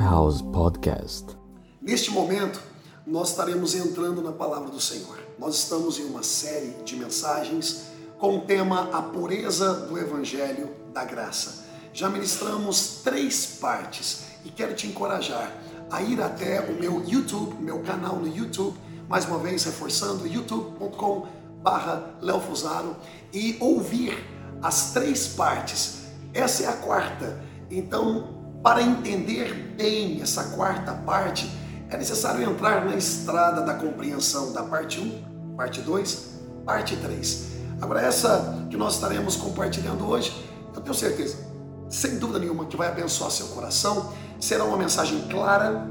[0.00, 1.26] Lifehouse Podcast.
[1.78, 2.58] Neste momento,
[3.06, 5.18] nós estaremos entrando na palavra do Senhor.
[5.38, 7.88] Nós estamos em uma série de mensagens
[8.18, 11.66] com o tema A Pureza do Evangelho da Graça.
[11.92, 15.54] Já ministramos três partes e quero te encorajar
[15.90, 21.26] a ir até o meu YouTube, meu canal no YouTube, mais uma vez reforçando, youtube.com
[21.62, 22.96] barra Leofusaro
[23.34, 24.16] e ouvir
[24.62, 26.04] as três partes.
[26.32, 27.38] Essa é a quarta.
[27.70, 31.50] Então, para entender bem essa quarta parte,
[31.88, 36.28] é necessário entrar na estrada da compreensão da parte 1, parte 2,
[36.64, 37.48] parte 3.
[37.80, 41.38] Agora, essa que nós estaremos compartilhando hoje, eu tenho certeza,
[41.88, 44.12] sem dúvida nenhuma, que vai abençoar seu coração.
[44.38, 45.86] Será uma mensagem clara,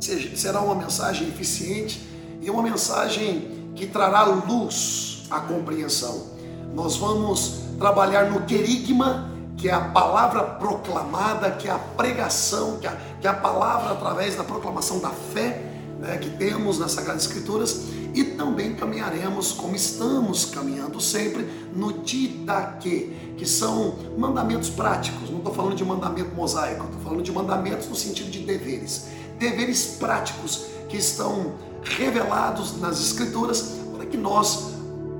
[0.00, 2.06] será uma mensagem eficiente
[2.40, 6.32] e uma mensagem que trará luz à compreensão.
[6.74, 12.86] Nós vamos trabalhar no querigma que é a palavra proclamada, que é a pregação, que
[12.86, 15.72] é a, que é a palavra através da proclamação da fé
[16.02, 23.34] né, que temos nas Sagradas Escrituras, e também caminharemos, como estamos caminhando sempre, no Didaque,
[23.38, 27.94] que são mandamentos práticos, não estou falando de mandamento mosaico, estou falando de mandamentos no
[27.94, 29.06] sentido de deveres,
[29.38, 34.72] deveres práticos que estão revelados nas Escrituras para que nós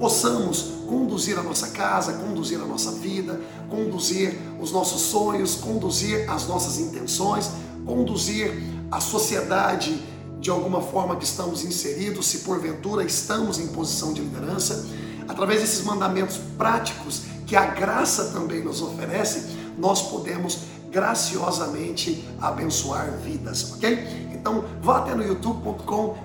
[0.02, 6.48] possamos conduzir a nossa casa, conduzir a nossa vida, conduzir os nossos sonhos, conduzir as
[6.48, 7.48] nossas intenções,
[7.86, 8.52] conduzir
[8.90, 10.02] a sociedade
[10.40, 14.84] de alguma forma que estamos inseridos, se porventura estamos em posição de liderança,
[15.28, 20.58] através desses mandamentos práticos que a graça também nos oferece, nós podemos
[20.92, 24.28] graciosamente abençoar vidas, ok?
[24.32, 26.16] Então vá até no youtube.com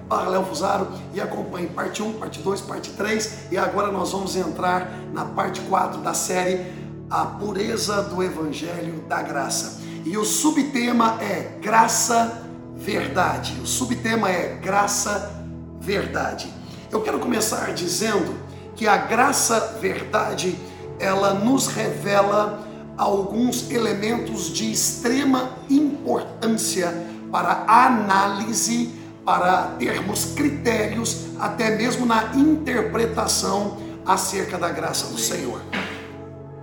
[0.50, 5.24] Fusaro e acompanhe parte 1, parte 2, parte 3 e agora nós vamos entrar na
[5.24, 6.66] parte 4 da série
[7.10, 9.82] A Pureza do Evangelho da Graça.
[10.04, 12.44] E o subtema é Graça
[12.76, 13.60] Verdade.
[13.62, 15.32] O subtema é Graça
[15.80, 16.52] Verdade.
[16.92, 18.36] Eu quero começar dizendo
[18.76, 20.58] que a graça verdade
[21.00, 22.67] ela nos revela
[22.98, 26.92] alguns elementos de extrema importância
[27.32, 28.92] para análise,
[29.24, 35.62] para termos critérios, até mesmo na interpretação acerca da graça do Senhor.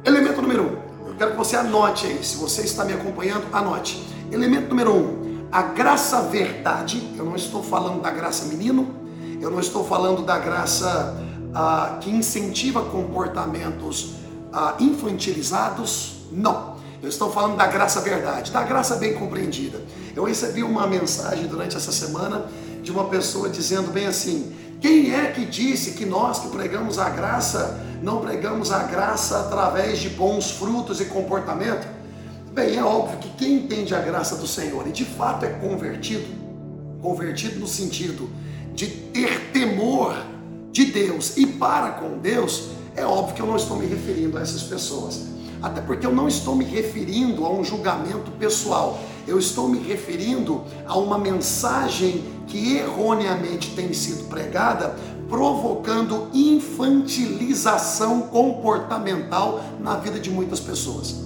[0.05, 4.03] Elemento número um, eu quero que você anote aí, se você está me acompanhando, anote.
[4.33, 8.89] Elemento número um, a graça verdade, eu não estou falando da graça menino,
[9.41, 11.17] eu não estou falando da graça
[11.55, 14.15] ah, que incentiva comportamentos
[14.53, 16.75] ah, infantilizados, não.
[17.03, 19.81] Eu estou falando da graça verdade, da graça bem compreendida.
[20.17, 22.47] Eu recebi uma mensagem durante essa semana
[22.83, 27.11] de uma pessoa dizendo bem assim: quem é que disse que nós que pregamos a
[27.11, 31.87] graça não pregamos a graça através de bons frutos e comportamento?
[32.53, 36.27] Bem, é óbvio que quem entende a graça do Senhor e de fato é convertido,
[37.03, 38.31] convertido no sentido
[38.75, 40.17] de ter temor
[40.71, 44.41] de Deus e para com Deus, é óbvio que eu não estou me referindo a
[44.41, 45.34] essas pessoas.
[45.65, 50.63] Até porque eu não estou me referindo a um julgamento pessoal eu estou me referindo
[50.87, 54.95] a uma mensagem que erroneamente tem sido pregada,
[55.29, 61.23] provocando infantilização comportamental na vida de muitas pessoas.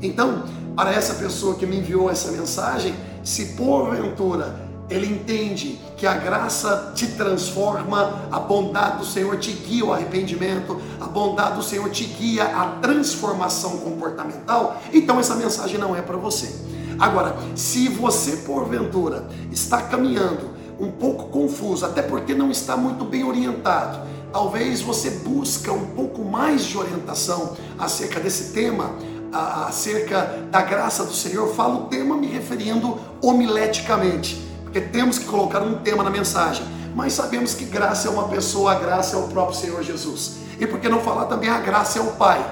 [0.00, 0.44] Então,
[0.76, 6.92] para essa pessoa que me enviou essa mensagem, se porventura ele entende que a graça
[6.94, 12.04] te transforma, a bondade do Senhor te guia ao arrependimento, a bondade do Senhor te
[12.04, 16.52] guia à transformação comportamental, então essa mensagem não é para você.
[16.98, 23.24] Agora, se você porventura está caminhando um pouco confuso, até porque não está muito bem
[23.24, 28.90] orientado, talvez você busca um pouco mais de orientação acerca desse tema,
[29.32, 35.60] acerca da graça do Senhor, falo o tema me referindo homileticamente, porque temos que colocar
[35.62, 36.64] um tema na mensagem,
[36.94, 40.36] mas sabemos que graça é uma pessoa, a graça é o próprio Senhor Jesus.
[40.60, 42.44] E por que não falar também a graça é o Pai?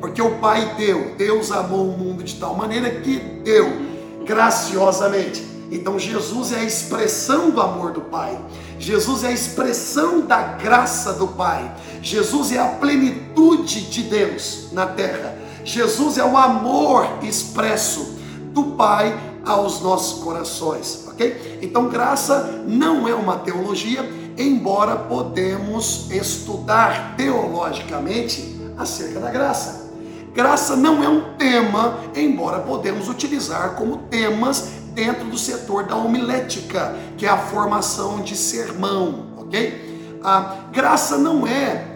[0.00, 3.70] Porque o Pai deu, Deus amou o mundo de tal maneira que deu
[4.24, 5.46] graciosamente.
[5.70, 8.38] Então Jesus é a expressão do amor do Pai.
[8.78, 11.74] Jesus é a expressão da graça do Pai.
[12.00, 15.36] Jesus é a plenitude de Deus na terra.
[15.62, 18.16] Jesus é o amor expresso
[18.54, 19.14] do Pai
[19.46, 21.58] aos nossos corações, ok?
[21.62, 24.04] Então graça não é uma teologia,
[24.36, 29.86] embora podemos estudar teologicamente acerca da graça.
[30.34, 36.94] Graça não é um tema, embora podemos utilizar como temas dentro do setor da homilética,
[37.16, 40.18] que é a formação de sermão, ok?
[40.22, 41.86] A graça não é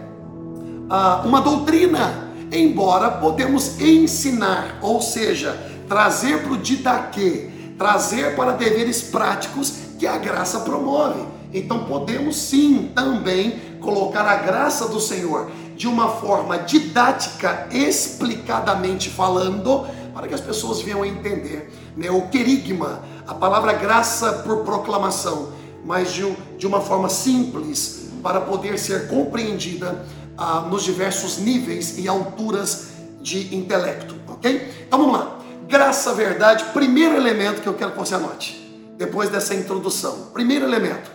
[0.89, 5.55] ah, uma doutrina, embora podemos ensinar, ou seja,
[5.87, 7.50] trazer para o didaquê,
[7.81, 11.25] trazer para deveres práticos que a graça promove.
[11.51, 19.87] Então podemos sim também colocar a graça do Senhor de uma forma didática, explicadamente falando,
[20.13, 21.73] para que as pessoas venham a entender.
[21.97, 22.11] Né?
[22.11, 25.49] O querigma, a palavra graça por proclamação,
[25.83, 30.05] mas de, de uma forma simples, para poder ser compreendida
[30.37, 32.89] ah, nos diversos níveis e alturas
[33.19, 34.71] de intelecto, ok?
[34.87, 35.40] Então vamos lá.
[35.71, 38.57] Graça, verdade, primeiro elemento que eu quero que você anote,
[38.97, 40.27] depois dessa introdução.
[40.33, 41.09] Primeiro elemento,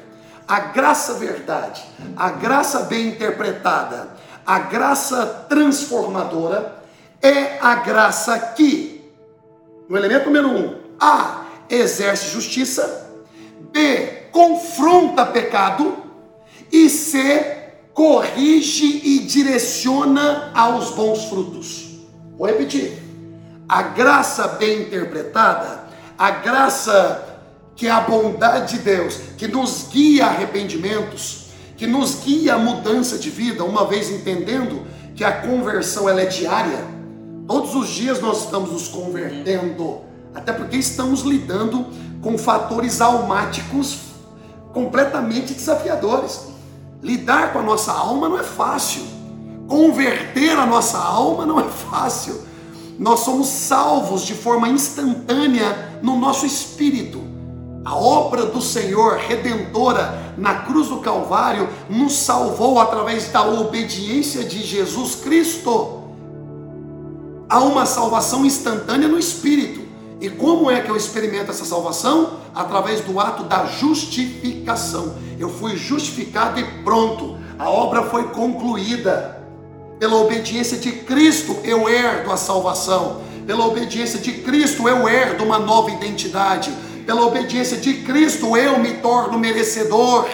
[0.48, 1.84] a graça, verdade,
[2.16, 4.16] a graça bem interpretada,
[4.46, 6.82] a graça transformadora
[7.20, 9.04] é a graça que,
[9.90, 13.10] no elemento número um, A, exerce justiça,
[13.70, 15.98] B, confronta pecado
[16.72, 22.06] e C, corrige e direciona aos bons frutos.
[22.38, 23.05] Vou repetir.
[23.68, 25.84] A graça bem interpretada,
[26.16, 27.40] a graça
[27.74, 32.58] que é a bondade de Deus, que nos guia a arrependimentos, que nos guia a
[32.58, 36.78] mudança de vida, uma vez entendendo que a conversão ela é diária.
[37.46, 40.00] Todos os dias nós estamos nos convertendo,
[40.34, 41.86] até porque estamos lidando
[42.22, 43.98] com fatores almáticos
[44.72, 46.46] completamente desafiadores.
[47.02, 49.02] Lidar com a nossa alma não é fácil.
[49.66, 52.45] Converter a nossa alma não é fácil.
[52.98, 57.20] Nós somos salvos de forma instantânea no nosso espírito.
[57.84, 64.62] A obra do Senhor redentora na cruz do Calvário nos salvou através da obediência de
[64.62, 66.02] Jesus Cristo.
[67.48, 69.87] Há uma salvação instantânea no espírito.
[70.20, 72.38] E como é que eu experimento essa salvação?
[72.54, 75.14] Através do ato da justificação.
[75.38, 77.37] Eu fui justificado e pronto.
[77.58, 79.45] A obra foi concluída.
[79.98, 83.22] Pela obediência de Cristo eu herdo a salvação.
[83.46, 86.72] Pela obediência de Cristo eu herdo uma nova identidade.
[87.04, 90.28] Pela obediência de Cristo eu me torno merecedor.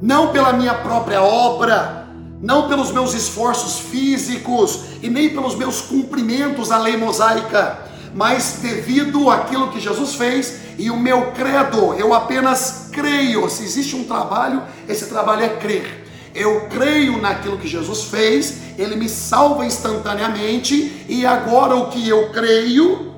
[0.00, 2.06] Não pela minha própria obra,
[2.40, 9.30] não pelos meus esforços físicos e nem pelos meus cumprimentos à lei mosaica mas devido
[9.30, 13.48] àquilo que Jesus fez e o meu credo, eu apenas creio.
[13.48, 16.07] Se existe um trabalho, esse trabalho é crer.
[16.38, 22.30] Eu creio naquilo que Jesus fez, ele me salva instantaneamente, e agora o que eu
[22.30, 23.12] creio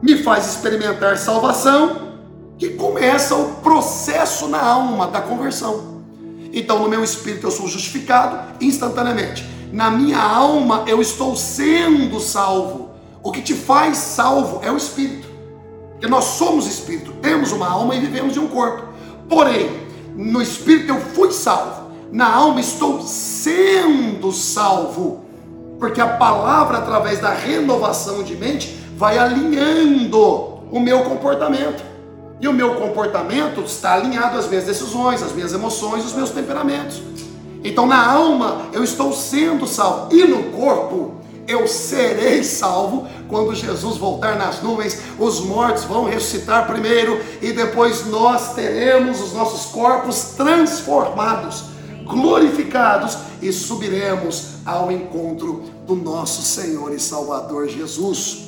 [0.00, 2.14] me faz experimentar salvação,
[2.56, 6.04] que começa o processo na alma da conversão.
[6.52, 9.44] Então, no meu espírito eu sou justificado instantaneamente.
[9.72, 12.90] Na minha alma eu estou sendo salvo.
[13.20, 15.26] O que te faz salvo é o espírito.
[15.90, 18.84] Porque nós somos espírito, temos uma alma e vivemos de um corpo.
[19.28, 19.83] Porém,
[20.14, 25.24] no espírito eu fui salvo, na alma estou sendo salvo.
[25.78, 30.18] Porque a palavra, através da renovação de mente, vai alinhando
[30.70, 31.82] o meu comportamento.
[32.40, 37.02] E o meu comportamento está alinhado às minhas decisões, às minhas emoções, aos meus temperamentos.
[37.62, 40.14] Então, na alma, eu estou sendo salvo.
[40.14, 41.14] E no corpo,
[41.46, 44.98] eu serei salvo quando Jesus voltar nas nuvens.
[45.18, 51.64] Os mortos vão ressuscitar primeiro e depois nós teremos os nossos corpos transformados,
[52.04, 58.44] glorificados e subiremos ao encontro do nosso Senhor e Salvador Jesus.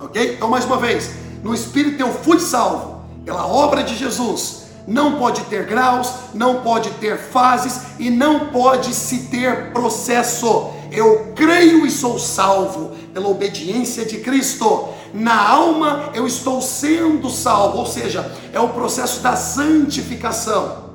[0.00, 0.34] Ok?
[0.34, 1.10] Então, mais uma vez,
[1.42, 4.62] no Espírito eu fui salvo pela obra de Jesus.
[4.86, 11.32] Não pode ter graus, não pode ter fases e não pode se ter processo eu
[11.34, 14.88] creio e sou salvo pela obediência de Cristo.
[15.14, 20.90] Na alma eu estou sendo salvo, ou seja, é o processo da santificação.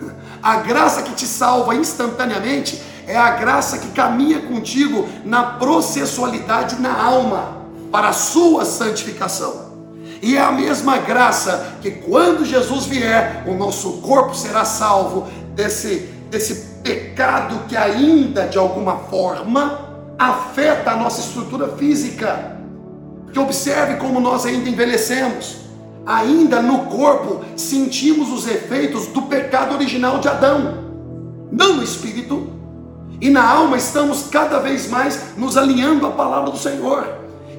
[0.42, 7.02] A graça que te salva instantaneamente é a graça que caminha contigo na processualidade na
[7.02, 7.58] alma
[7.90, 9.72] para a sua santificação.
[10.20, 16.08] E é a mesma graça que quando Jesus vier, o nosso corpo será salvo desse
[16.30, 22.56] desse pecado que ainda de alguma forma afeta a nossa estrutura física.
[23.24, 25.62] Porque observe como nós ainda envelhecemos.
[26.04, 30.78] Ainda no corpo sentimos os efeitos do pecado original de Adão,
[31.50, 32.50] não no espírito.
[33.20, 37.06] E na alma estamos cada vez mais nos alinhando à palavra do Senhor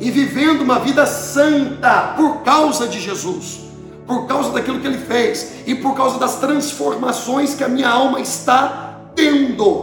[0.01, 3.63] e vivendo uma vida santa por causa de Jesus
[4.05, 8.19] por causa daquilo que ele fez e por causa das transformações que a minha alma
[8.19, 8.92] está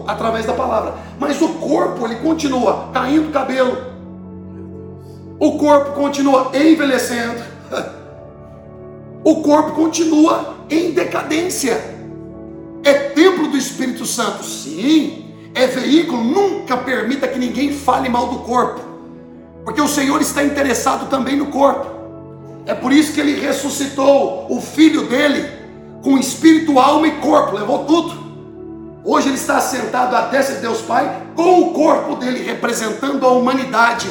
[0.06, 0.94] através da palavra.
[1.18, 3.76] Mas o corpo, ele continua caindo cabelo,
[5.38, 7.42] o corpo continua envelhecendo,
[9.24, 11.98] o corpo continua em decadência.
[12.82, 15.26] É templo do Espírito Santo, sim.
[15.54, 18.80] É veículo, nunca permita que ninguém fale mal do corpo,
[19.64, 21.86] porque o Senhor está interessado também no corpo.
[22.66, 25.44] É por isso que ele ressuscitou o filho dele
[26.02, 28.19] com espírito, alma e corpo, levou tudo.
[29.02, 33.32] Hoje ele está sentado à destra de Deus Pai com o corpo dele representando a
[33.32, 34.08] humanidade.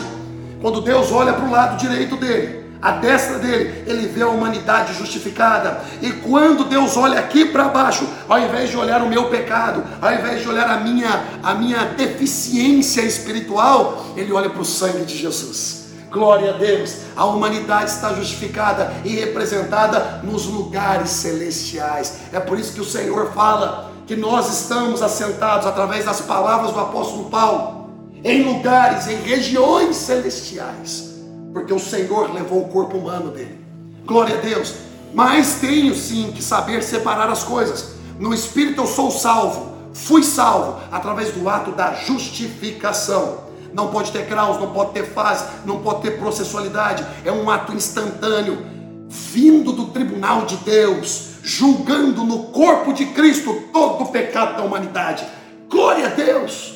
[0.61, 4.93] Quando Deus olha para o lado direito dele, a destra dele, ele vê a humanidade
[4.93, 5.81] justificada.
[6.01, 10.11] E quando Deus olha aqui para baixo, ao invés de olhar o meu pecado, ao
[10.11, 15.15] invés de olhar a minha, a minha deficiência espiritual, ele olha para o sangue de
[15.15, 15.79] Jesus.
[16.09, 22.21] Glória a Deus, a humanidade está justificada e representada nos lugares celestiais.
[22.33, 26.79] É por isso que o Senhor fala que nós estamos assentados através das palavras do
[26.81, 27.87] apóstolo Paulo
[28.25, 31.09] em lugares, em regiões celestiais
[31.53, 33.59] porque o Senhor levou o corpo humano dele.
[34.05, 34.75] Glória a Deus.
[35.13, 37.95] Mas tenho sim que saber separar as coisas.
[38.19, 43.49] No espírito eu sou salvo, fui salvo através do ato da justificação.
[43.73, 47.05] Não pode ter graus, não pode ter fase, não pode ter processualidade.
[47.25, 48.65] É um ato instantâneo,
[49.07, 55.25] vindo do tribunal de Deus, julgando no corpo de Cristo todo o pecado da humanidade.
[55.69, 56.73] Glória a Deus!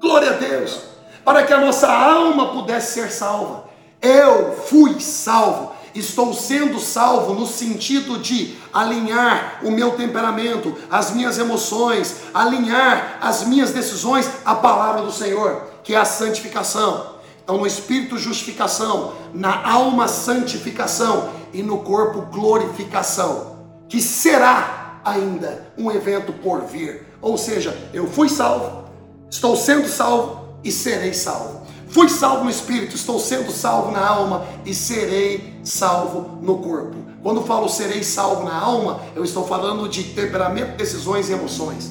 [0.00, 0.80] Glória a Deus!
[1.24, 3.64] Para que a nossa alma pudesse ser salva.
[4.00, 5.72] Eu fui salvo.
[5.94, 13.44] Estou sendo salvo no sentido de alinhar o meu temperamento, as minhas emoções, alinhar as
[13.44, 17.14] minhas decisões à palavra do Senhor, que é a santificação.
[17.44, 23.53] Então, no espírito, justificação, na alma, santificação e no corpo, glorificação,
[23.94, 27.06] que será ainda um evento por vir.
[27.22, 28.88] Ou seja, eu fui salvo,
[29.30, 31.64] estou sendo salvo e serei salvo.
[31.90, 36.96] Fui salvo no espírito, estou sendo salvo na alma e serei salvo no corpo.
[37.22, 41.88] Quando falo serei salvo na alma, eu estou falando de temperamento, decisões e emoções.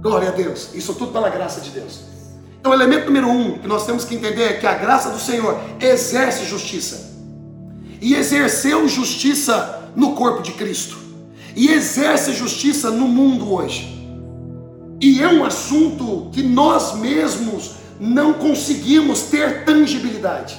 [0.00, 0.70] Glória a Deus.
[0.72, 2.00] Isso tudo pela graça de Deus.
[2.58, 5.60] Então, elemento número um que nós temos que entender é que a graça do Senhor
[5.78, 7.10] exerce justiça.
[8.00, 10.98] E exerceu justiça no corpo de Cristo.
[11.54, 13.98] E exerce justiça no mundo hoje.
[15.00, 20.58] E é um assunto que nós mesmos não conseguimos ter tangibilidade.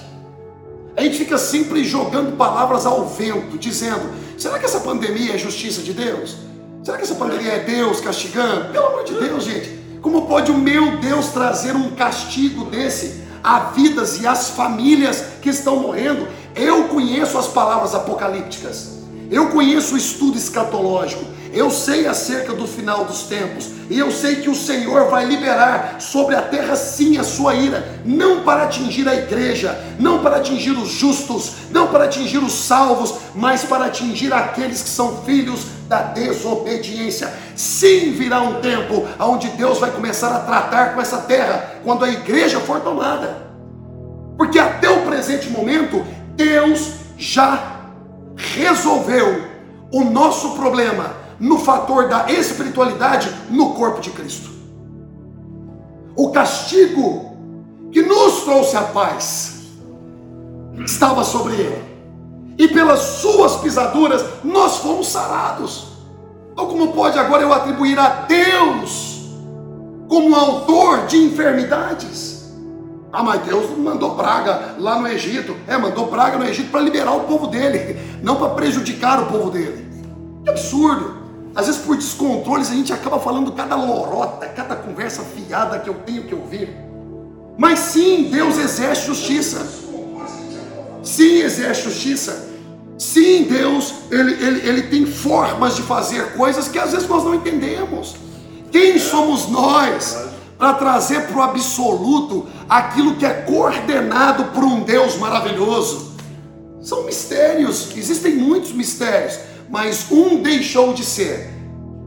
[0.95, 5.81] A gente fica sempre jogando palavras ao vento, dizendo: será que essa pandemia é justiça
[5.81, 6.35] de Deus?
[6.83, 8.71] Será que essa pandemia é Deus castigando?
[8.71, 13.59] Pelo amor de Deus, gente, como pode o meu Deus trazer um castigo desse a
[13.71, 16.27] vidas e às famílias que estão morrendo?
[16.55, 19.00] Eu conheço as palavras apocalípticas,
[19.31, 21.23] eu conheço o estudo escatológico,
[21.53, 25.95] eu sei acerca do final dos tempos, e eu sei que o Senhor vai liberar
[25.99, 30.71] sobre a terra sim a sua ira, não para atingir a igreja, não para atingir
[30.71, 36.01] os justos, não para atingir os salvos, mas para atingir aqueles que são filhos da
[36.03, 37.33] desobediência.
[37.55, 42.09] Sim, virá um tempo onde Deus vai começar a tratar com essa terra, quando a
[42.09, 43.49] igreja for tomada.
[44.37, 47.80] Porque até o presente momento, Deus já
[48.55, 49.43] resolveu
[49.91, 54.49] o nosso problema no fator da espiritualidade no corpo de Cristo.
[56.15, 57.35] O castigo
[57.91, 59.61] que nos trouxe a paz
[60.85, 61.91] estava sobre ele.
[62.57, 65.87] E pelas suas pisaduras nós fomos sarados.
[66.51, 69.29] Então, como pode agora eu atribuir a Deus
[70.07, 72.30] como autor de enfermidades?
[73.13, 75.55] Ah, mas Deus mandou praga lá no Egito.
[75.67, 79.49] É, mandou praga no Egito para liberar o povo dele, não para prejudicar o povo
[79.49, 79.85] dele.
[80.43, 81.19] Que absurdo!
[81.53, 85.95] Às vezes por descontroles a gente acaba falando cada lorota, cada conversa fiada que eu
[86.05, 86.69] tenho que ouvir.
[87.57, 89.67] Mas sim, Deus exerce justiça.
[91.03, 92.49] Sim, exerce justiça.
[92.97, 97.35] Sim, Deus, ele, ele, ele tem formas de fazer coisas que às vezes nós não
[97.35, 98.15] entendemos.
[98.71, 100.30] Quem somos nós
[100.61, 106.11] para trazer para o absoluto aquilo que é coordenado por um Deus maravilhoso?
[106.79, 111.49] São mistérios, existem muitos mistérios mas um deixou de ser.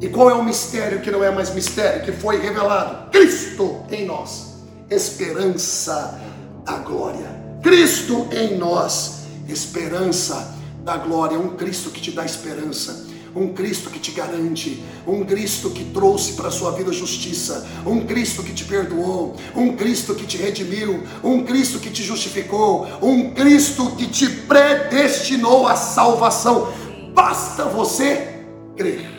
[0.01, 3.11] E qual é o mistério que não é mais mistério, que foi revelado?
[3.11, 4.57] Cristo em nós,
[4.91, 6.21] esperança
[6.65, 7.43] da glória.
[7.63, 11.39] Cristo em nós, esperança da glória.
[11.39, 16.35] Um Cristo que te dá esperança um Cristo que te garante, um Cristo que trouxe
[16.35, 21.03] para a sua vida justiça, um Cristo que te perdoou, um Cristo que te redimiu,
[21.23, 26.73] um Cristo que te justificou, um Cristo que te predestinou à salvação.
[27.13, 28.45] Basta você
[28.77, 29.11] crer.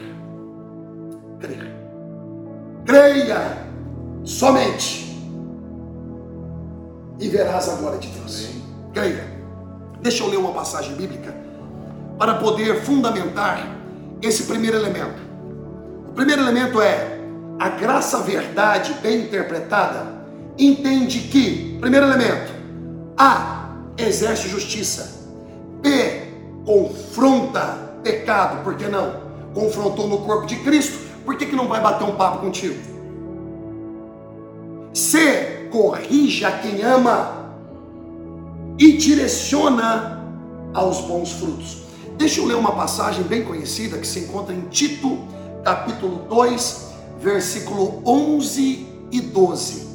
[1.40, 1.76] Crer.
[2.86, 3.66] Creia
[4.24, 5.06] somente.
[7.20, 8.50] E verás a glória de Deus.
[8.94, 9.36] Creia.
[10.02, 11.36] Deixa eu ler uma passagem bíblica
[12.18, 13.76] para poder fundamentar
[14.22, 15.22] esse primeiro elemento.
[16.10, 17.20] O primeiro elemento é
[17.60, 20.16] a graça verdade bem interpretada
[20.58, 22.54] entende que, primeiro elemento,
[23.18, 25.24] A exerce justiça.
[25.82, 26.26] B.
[26.66, 29.22] Confronta pecado, por que não?
[29.54, 32.76] Confrontou no corpo de Cristo, por que, que não vai bater um papo contigo?
[34.94, 35.68] C.
[35.72, 37.52] Corrige a quem ama
[38.78, 40.24] e direciona
[40.74, 41.85] aos bons frutos.
[42.18, 45.20] Deixa eu ler uma passagem bem conhecida que se encontra em Tito,
[45.64, 46.86] capítulo 2,
[47.20, 49.86] versículo 11 e 12.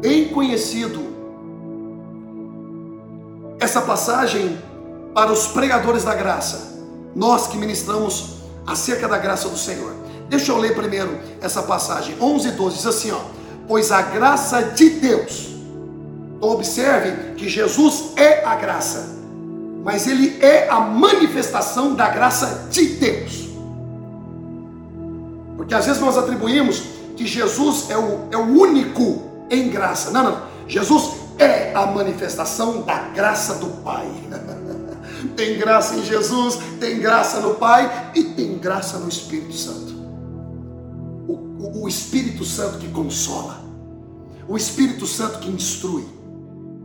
[0.00, 1.00] Bem conhecido
[3.60, 4.58] essa passagem
[5.14, 6.80] para os pregadores da graça,
[7.14, 9.94] nós que ministramos acerca da graça do Senhor.
[10.28, 13.20] Deixa eu ler primeiro essa passagem, 11 e 12, diz assim: ó,
[13.68, 15.50] pois a graça de Deus,
[16.40, 19.21] observe que Jesus é a graça,
[19.84, 23.48] mas ele é a manifestação da graça de Deus.
[25.56, 26.82] Porque às vezes nós atribuímos
[27.16, 30.10] que Jesus é o, é o único em graça.
[30.10, 30.42] Não, não.
[30.66, 34.06] Jesus é a manifestação da graça do Pai.
[35.36, 39.92] tem graça em Jesus, tem graça no Pai e tem graça no Espírito Santo.
[41.26, 43.60] O, o, o Espírito Santo que consola,
[44.48, 46.06] o Espírito Santo que instrui.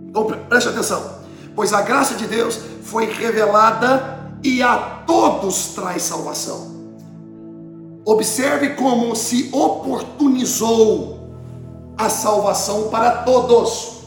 [0.10, 1.18] Então preste atenção,
[1.58, 6.78] pois a graça de Deus foi revelada e a todos traz salvação.
[8.06, 11.18] Observe como se oportunizou
[11.98, 14.04] a salvação para todos.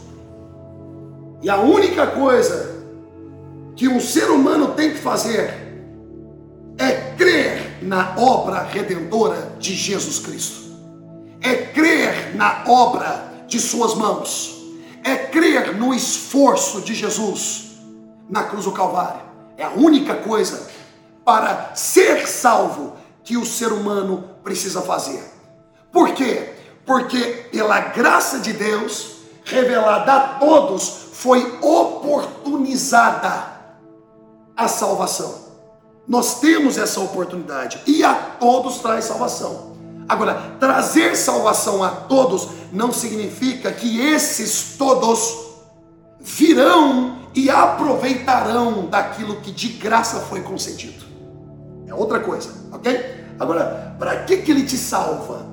[1.41, 2.83] E a única coisa
[3.75, 5.53] que um ser humano tem que fazer
[6.77, 10.71] é crer na obra redentora de Jesus Cristo.
[11.41, 14.60] É crer na obra de suas mãos.
[15.03, 17.71] É crer no esforço de Jesus
[18.29, 19.21] na cruz do Calvário.
[19.57, 20.67] É a única coisa
[21.23, 25.23] para ser salvo que o ser humano precisa fazer.
[25.91, 26.53] Por quê?
[26.85, 33.51] Porque pela graça de Deus, revelada a todos, foi oportunizada
[34.55, 35.51] a salvação.
[36.07, 39.70] Nós temos essa oportunidade e a todos traz salvação.
[40.11, 45.21] Agora, trazer salvação a todos não significa que esses todos
[46.19, 51.05] virão e aproveitarão daquilo que de graça foi concedido.
[51.87, 53.23] É outra coisa, ok?
[53.39, 55.45] Agora, para que, que ele te salva?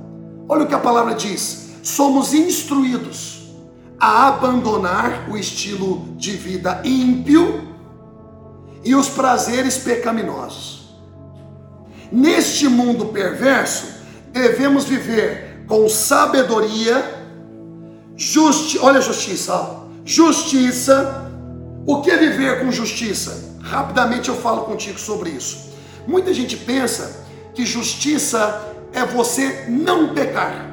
[0.49, 3.53] Olha o que a palavra diz: somos instruídos
[3.97, 7.77] a abandonar o estilo de vida ímpio
[8.83, 10.99] e os prazeres pecaminosos.
[12.11, 13.98] Neste mundo perverso,
[14.33, 17.25] devemos viver com sabedoria,
[18.17, 19.87] justi olha a justiça, ó.
[20.05, 21.27] justiça.
[21.87, 23.57] O que é viver com justiça?
[23.63, 25.71] Rapidamente eu falo contigo sobre isso.
[26.07, 30.69] Muita gente pensa que justiça é você não pecar.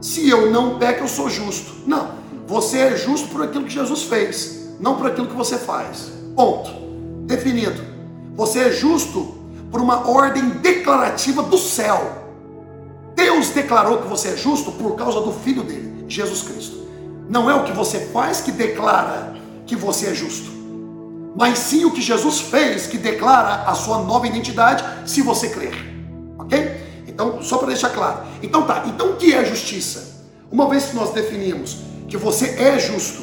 [0.00, 1.82] Se eu não peco, eu sou justo.
[1.86, 2.12] Não,
[2.46, 6.10] você é justo por aquilo que Jesus fez, não por aquilo que você faz.
[6.34, 6.70] Ponto
[7.26, 7.82] definido.
[8.34, 9.36] Você é justo
[9.70, 12.17] por uma ordem declarativa do céu.
[13.18, 16.86] Deus declarou que você é justo por causa do Filho dele, Jesus Cristo.
[17.28, 19.34] Não é o que você faz que declara
[19.66, 20.52] que você é justo,
[21.36, 25.74] mas sim o que Jesus fez que declara a sua nova identidade se você crer.
[26.38, 26.76] Ok?
[27.08, 28.20] Então, só para deixar claro.
[28.40, 30.22] Então tá, então o que é justiça?
[30.48, 33.20] Uma vez que nós definimos que você é justo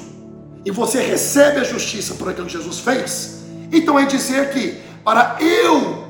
[0.66, 5.38] e você recebe a justiça por aquilo que Jesus fez, então é dizer que para
[5.40, 6.05] eu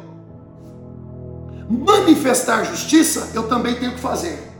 [1.69, 4.51] manifestar justiça, eu também tenho que fazer.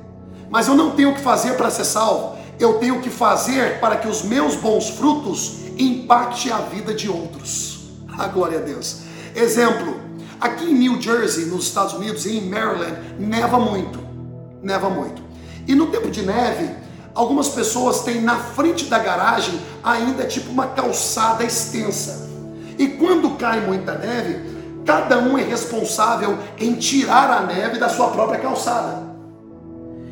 [0.50, 4.08] Mas eu não tenho que fazer para ser salvo, eu tenho que fazer para que
[4.08, 7.90] os meus bons frutos impactem a vida de outros.
[8.18, 9.02] A glória a Deus.
[9.36, 10.00] Exemplo,
[10.40, 14.00] aqui em New Jersey, nos Estados Unidos, e em Maryland, neva muito.
[14.64, 15.22] Neva muito.
[15.68, 16.70] E no tempo de neve,
[17.14, 22.30] algumas pessoas têm na frente da garagem ainda tipo uma calçada extensa.
[22.78, 24.55] E quando cai muita neve,
[24.86, 29.04] cada um é responsável em tirar a neve da sua própria calçada.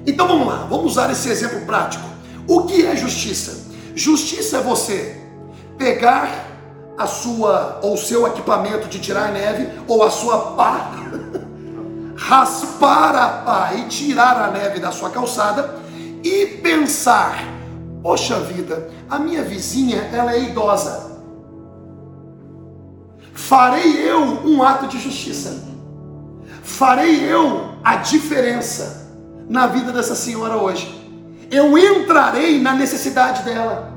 [0.05, 2.03] Então vamos lá, vamos usar esse exemplo prático.
[2.47, 3.71] O que é justiça?
[3.95, 5.21] Justiça é você
[5.77, 6.47] pegar
[6.97, 10.91] a sua ou seu equipamento de tirar neve ou a sua pá,
[12.17, 15.75] raspar a pá e tirar a neve da sua calçada
[16.23, 17.45] e pensar:
[18.01, 21.12] poxa vida, a minha vizinha ela é idosa
[23.33, 25.63] farei eu um ato de justiça,
[26.61, 29.11] farei eu a diferença
[29.49, 31.01] na vida dessa senhora hoje.
[31.51, 33.91] Eu entrarei na necessidade dela.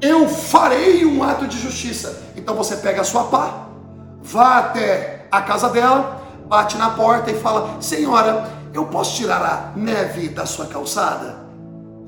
[0.00, 2.22] Eu farei um ato de justiça.
[2.36, 3.66] Então você pega a sua pá,
[4.22, 9.78] vá até a casa dela, bate na porta e fala: Senhora, eu posso tirar a
[9.78, 11.46] neve da sua calçada?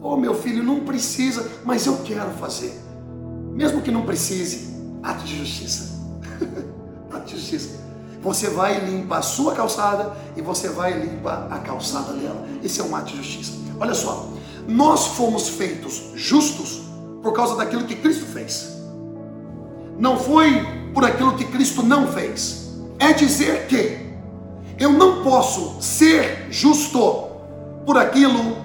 [0.00, 2.78] Oh, meu filho, não precisa, mas eu quero fazer.
[3.52, 5.87] Mesmo que não precise, ato de justiça.
[7.24, 7.78] de justiça.
[8.22, 12.46] Você vai e limpa a sua calçada e você vai e limpa a calçada dela.
[12.62, 13.52] Esse é um ato de justiça.
[13.78, 14.28] Olha só,
[14.66, 16.82] nós fomos feitos justos
[17.22, 18.76] por causa daquilo que Cristo fez.
[19.98, 22.68] Não foi por aquilo que Cristo não fez.
[22.98, 24.08] É dizer que
[24.78, 27.28] eu não posso ser justo
[27.86, 28.56] por aquilo,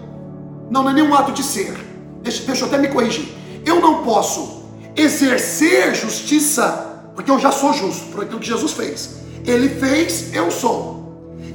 [0.69, 1.73] não, não é nenhum ato de ser.
[2.21, 3.33] Deixa, deixa eu até me corrigir.
[3.65, 4.63] Eu não posso
[4.95, 9.17] exercer justiça, porque eu já sou justo por aquilo que Jesus fez.
[9.45, 11.03] Ele fez, eu sou.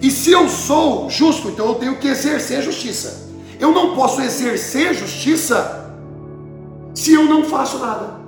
[0.00, 3.28] E se eu sou justo, então eu tenho que exercer justiça.
[3.58, 5.92] Eu não posso exercer justiça
[6.94, 8.18] se eu não faço nada.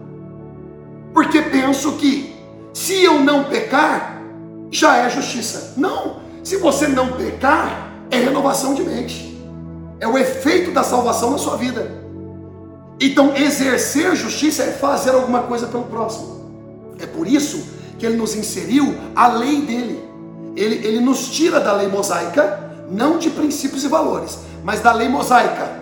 [1.12, 2.35] Porque penso que
[2.73, 4.21] se eu não pecar,
[4.71, 5.75] já é justiça.
[5.77, 6.21] Não.
[6.43, 9.38] Se você não pecar, é renovação de mente.
[10.01, 12.01] É o efeito da salvação na sua vida.
[13.01, 16.39] Então, exercer justiça é fazer alguma coisa pelo próximo.
[17.00, 17.64] É por isso
[17.98, 20.02] que ele nos inseriu a lei dele.
[20.56, 25.08] Ele, ele nos tira da lei mosaica, não de princípios e valores, mas da lei
[25.08, 25.80] mosaica,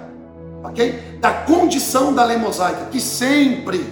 [0.63, 1.19] ok?
[1.21, 3.85] Da condição da lei mosaica, que sempre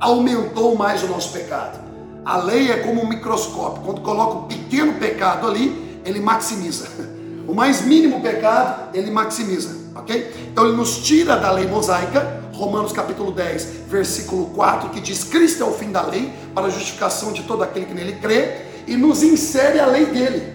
[0.00, 1.78] aumentou mais o nosso pecado.
[2.24, 6.86] A lei é como um microscópio, quando coloca um pequeno pecado ali, ele maximiza.
[7.46, 10.32] O mais mínimo pecado, ele maximiza, ok?
[10.50, 15.62] Então ele nos tira da lei mosaica, Romanos capítulo 10, versículo 4, que diz: Cristo
[15.62, 18.96] é o fim da lei, para a justificação de todo aquele que nele crê, e
[18.96, 20.54] nos insere a lei dele.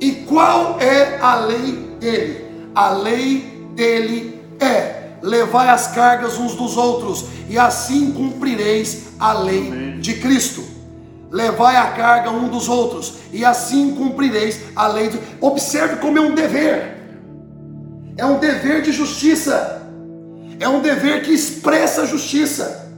[0.00, 2.46] E qual é a lei dele?
[2.74, 9.66] A lei dele é: levai as cargas uns dos outros, e assim cumprireis a lei
[9.68, 10.00] Amém.
[10.00, 10.76] de Cristo
[11.28, 15.08] levai a carga um dos outros, e assim cumprireis a lei.
[15.08, 15.18] De...
[15.40, 16.96] Observe como é um dever,
[18.16, 19.85] é um dever de justiça,
[20.58, 22.90] é um dever que expressa a justiça.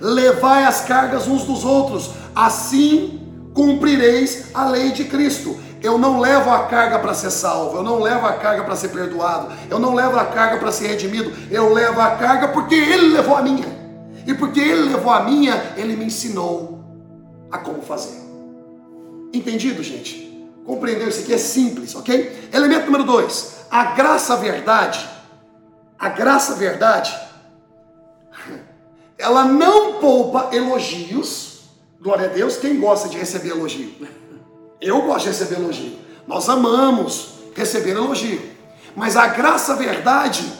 [0.00, 3.20] Levai as cargas uns dos outros, assim
[3.54, 5.56] cumprireis a lei de Cristo.
[5.82, 8.88] Eu não levo a carga para ser salvo, eu não levo a carga para ser
[8.88, 13.08] perdoado, eu não levo a carga para ser redimido, eu levo a carga porque Ele
[13.08, 13.66] levou a minha,
[14.24, 16.84] e porque Ele levou a minha, Ele me ensinou
[17.50, 18.22] a como fazer.
[19.32, 20.48] Entendido, gente?
[20.64, 21.08] Compreendeu?
[21.08, 22.48] Isso aqui é simples, ok?
[22.52, 25.08] Elemento número dois: a graça verdade.
[26.02, 27.16] A graça verdade,
[29.16, 31.60] ela não poupa elogios.
[32.00, 33.94] Glória a Deus, quem gosta de receber elogio?
[34.80, 35.96] Eu gosto de receber elogio.
[36.26, 38.42] Nós amamos receber elogio.
[38.96, 40.52] Mas a graça verdade,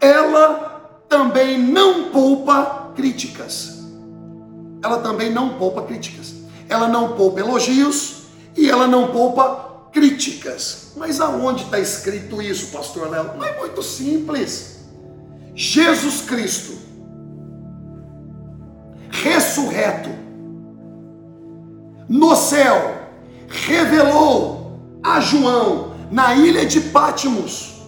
[0.00, 3.82] ela também não poupa críticas
[4.82, 6.34] ela também não poupa críticas.
[6.68, 8.22] Ela não poupa elogios
[8.56, 10.92] e ela não poupa críticas.
[10.96, 13.36] Mas aonde está escrito isso, pastor Léo?
[13.36, 14.71] Não é muito simples.
[15.54, 16.78] Jesus Cristo,
[19.10, 20.10] ressurreto,
[22.08, 23.08] no céu,
[23.48, 27.82] revelou a João, na ilha de Pátimos,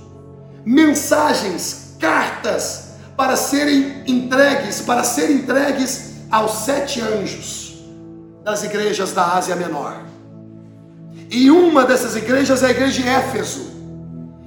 [0.65, 7.85] mensagens, cartas para serem entregues, para serem entregues aos sete anjos
[8.43, 10.03] das igrejas da Ásia Menor.
[11.31, 13.73] E uma dessas igrejas é a igreja de Éfeso.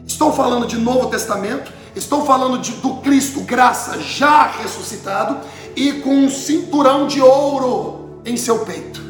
[0.06, 5.40] Estou falando de Novo Testamento, estou falando de, do Cristo, graça, já ressuscitado
[5.76, 9.02] e com um cinturão de ouro em seu peito.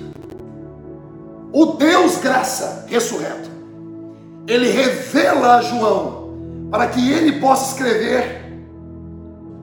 [1.52, 3.50] O Deus graça ressurreto.
[4.47, 6.28] Ele revela a João
[6.69, 8.45] para que ele possa escrever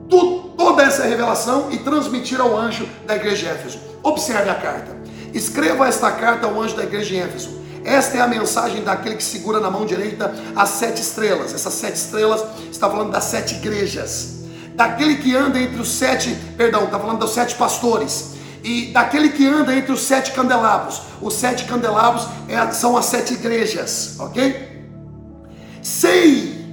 [0.09, 3.79] toda essa revelação e transmitir ao anjo da igreja de Éfeso.
[4.03, 4.95] Observe a carta.
[5.33, 7.64] Escreva esta carta ao anjo da igreja de Éfeso.
[7.85, 11.53] Esta é a mensagem daquele que segura na mão direita as sete estrelas.
[11.53, 14.43] Essas sete estrelas está falando das sete igrejas.
[14.75, 18.33] Daquele que anda entre os sete, perdão, está falando dos sete pastores.
[18.63, 21.03] E daquele que anda entre os sete candelabros.
[21.21, 24.83] Os sete candelabros é, são as sete igrejas, ok?
[25.81, 26.65] Sei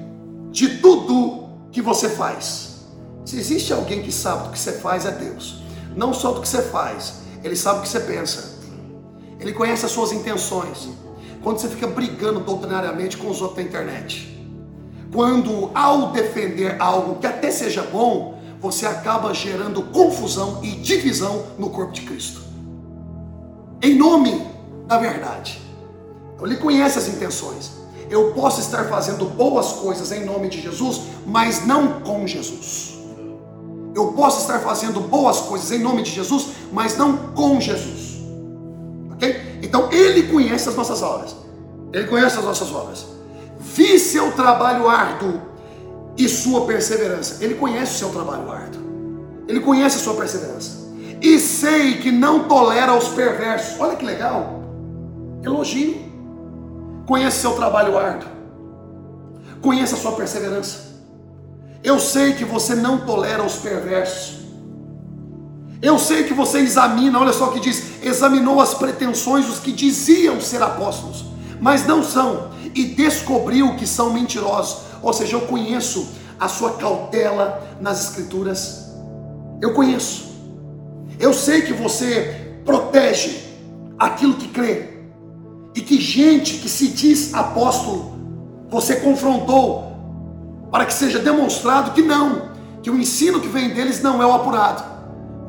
[0.50, 2.72] de tudo que você faz
[3.24, 5.62] se existe alguém que sabe do que você faz, é Deus.
[5.96, 8.58] Não só do que você faz, Ele sabe o que você pensa.
[9.38, 10.88] Ele conhece as suas intenções.
[11.42, 14.32] Quando você fica brigando doutrinariamente com os outros da internet.
[15.12, 21.68] Quando, ao defender algo que até seja bom, você acaba gerando confusão e divisão no
[21.70, 22.40] corpo de Cristo.
[23.82, 24.46] Em nome
[24.86, 25.60] da verdade.
[26.40, 27.72] Ele conhece as intenções.
[28.08, 32.98] Eu posso estar fazendo boas coisas em nome de Jesus, mas não com Jesus.
[33.94, 38.20] Eu posso estar fazendo boas coisas em nome de Jesus, mas não com Jesus.
[39.12, 39.51] Ok?
[39.62, 41.36] Então Ele conhece as nossas obras.
[41.92, 43.06] Ele conhece as nossas obras.
[43.60, 45.40] Vi seu trabalho árduo
[46.16, 47.42] e sua perseverança.
[47.42, 48.82] Ele conhece o seu trabalho árduo.
[49.48, 50.82] Ele conhece a sua perseverança.
[51.20, 53.80] e sei que não tolera os perversos.
[53.80, 54.64] Olha que legal.
[55.44, 55.94] Elogio.
[57.06, 58.28] Conheça seu trabalho árduo.
[59.60, 60.92] Conheça a sua perseverança.
[61.84, 64.41] Eu sei que você não tolera os perversos.
[65.82, 69.72] Eu sei que você examina, olha só o que diz: examinou as pretensões dos que
[69.72, 71.24] diziam ser apóstolos,
[71.60, 74.84] mas não são, e descobriu que são mentirosos.
[75.02, 78.92] Ou seja, eu conheço a sua cautela nas Escrituras.
[79.60, 80.30] Eu conheço.
[81.18, 83.40] Eu sei que você protege
[83.98, 84.90] aquilo que crê.
[85.74, 88.12] E que gente que se diz apóstolo,
[88.68, 89.90] você confrontou
[90.70, 92.50] para que seja demonstrado que não,
[92.82, 94.91] que o ensino que vem deles não é o apurado.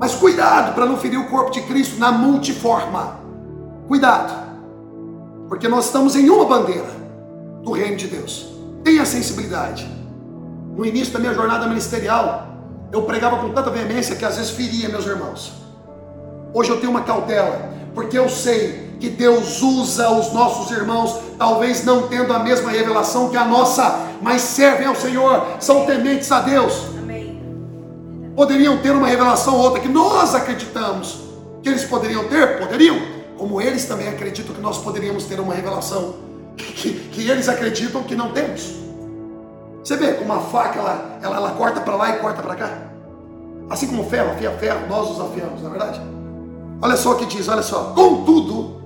[0.04, 3.22] Mas cuidado para não ferir o corpo de Cristo na multiforma.
[3.88, 4.34] Cuidado,
[5.48, 6.90] porque nós estamos em uma bandeira
[7.64, 8.48] do reino de Deus.
[8.84, 9.90] Tenha sensibilidade.
[10.76, 12.50] No início da minha jornada ministerial,
[12.92, 15.54] eu pregava com tanta veemência que às vezes feria meus irmãos.
[16.54, 21.86] Hoje eu tenho uma cautela, porque eu sei que Deus usa os nossos irmãos, talvez
[21.86, 26.42] não tendo a mesma revelação que a nossa, mas servem ao Senhor, são tementes a
[26.42, 26.93] Deus.
[28.36, 31.22] Poderiam ter uma revelação ou outra que nós acreditamos
[31.62, 32.98] que eles poderiam ter, poderiam,
[33.38, 36.16] como eles também acreditam que nós poderíamos ter uma revelação
[36.58, 38.74] que, que eles acreditam que não temos.
[39.84, 42.78] Você vê como a faca ela, ela, ela corta para lá e corta para cá.
[43.70, 46.02] Assim como ferro afia ferro, nós os afiamos, não é verdade?
[46.82, 47.94] Olha só o que diz, olha só.
[47.96, 48.84] Contudo,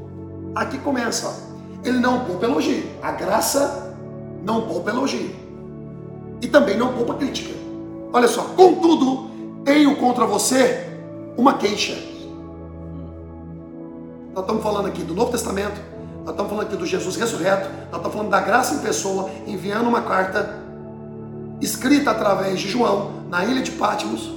[0.58, 1.48] Aqui começa.
[1.84, 2.84] Ele não poupa elogio.
[3.04, 3.96] A graça
[4.44, 5.30] não poupa elogio.
[6.42, 7.54] E também não poupa crítica.
[8.12, 8.42] Olha só.
[8.56, 9.30] Contudo,
[9.68, 10.88] tenho contra você
[11.38, 11.94] uma queixa.
[14.34, 15.82] Nós estamos falando aqui do Novo Testamento.
[16.22, 17.70] Nós estamos falando aqui do Jesus ressurreto.
[17.92, 20.56] Nós estamos falando da graça em pessoa, enviando uma carta
[21.60, 24.32] escrita através de João na ilha de Pátimos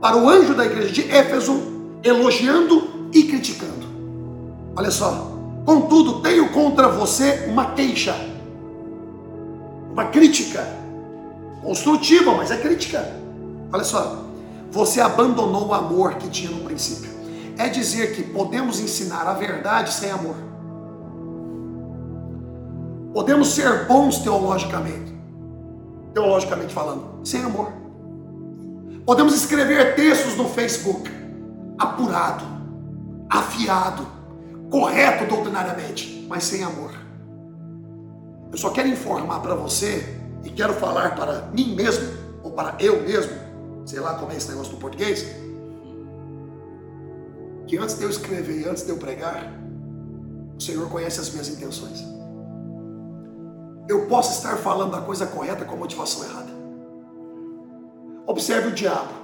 [0.00, 1.60] para o anjo da igreja de Éfeso,
[2.02, 3.86] elogiando e criticando.
[4.74, 5.30] Olha só.
[5.66, 8.16] Contudo, tenho contra você uma queixa,
[9.92, 10.66] uma crítica,
[11.62, 13.06] construtiva, mas é crítica.
[13.70, 14.27] Olha só.
[14.70, 17.10] Você abandonou o amor que tinha no princípio.
[17.56, 20.36] É dizer que podemos ensinar a verdade sem amor.
[23.12, 25.12] Podemos ser bons teologicamente,
[26.14, 27.72] teologicamente falando, sem amor.
[29.04, 31.10] Podemos escrever textos no Facebook,
[31.78, 32.44] apurado,
[33.28, 34.06] afiado,
[34.70, 36.92] correto doutrinariamente, mas sem amor.
[38.52, 42.06] Eu só quero informar para você e quero falar para mim mesmo,
[42.42, 43.32] ou para eu mesmo,
[43.88, 45.24] sei lá como é esse negócio do português,
[47.66, 49.50] que antes de eu escrever e antes de eu pregar,
[50.58, 52.04] o Senhor conhece as minhas intenções.
[53.88, 56.52] Eu posso estar falando a coisa correta com a motivação errada.
[58.26, 59.14] Observe o diabo.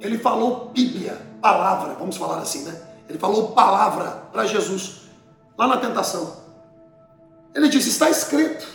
[0.00, 2.74] Ele falou Bíblia, palavra, vamos falar assim, né?
[3.06, 5.02] Ele falou palavra para Jesus,
[5.58, 6.36] lá na tentação.
[7.54, 8.66] Ele disse: Está escrito.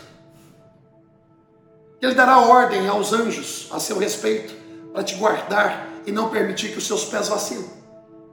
[1.99, 4.61] Ele dará ordem aos anjos a seu respeito,
[4.91, 7.69] para te guardar e não permitir que os seus pés vacilem.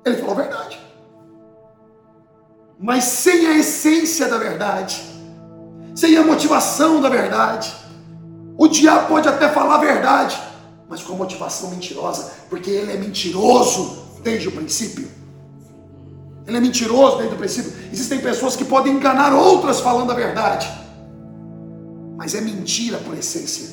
[0.05, 0.81] Ele falou a verdade.
[2.79, 5.03] Mas sem a essência da verdade,
[5.95, 7.75] sem a motivação da verdade,
[8.57, 10.41] o diabo pode até falar a verdade,
[10.89, 15.09] mas com a motivação mentirosa, porque ele é mentiroso desde o princípio.
[16.47, 17.73] Ele é mentiroso desde o princípio.
[17.93, 20.67] Existem pessoas que podem enganar outras falando a verdade.
[22.17, 23.69] Mas é mentira por essência.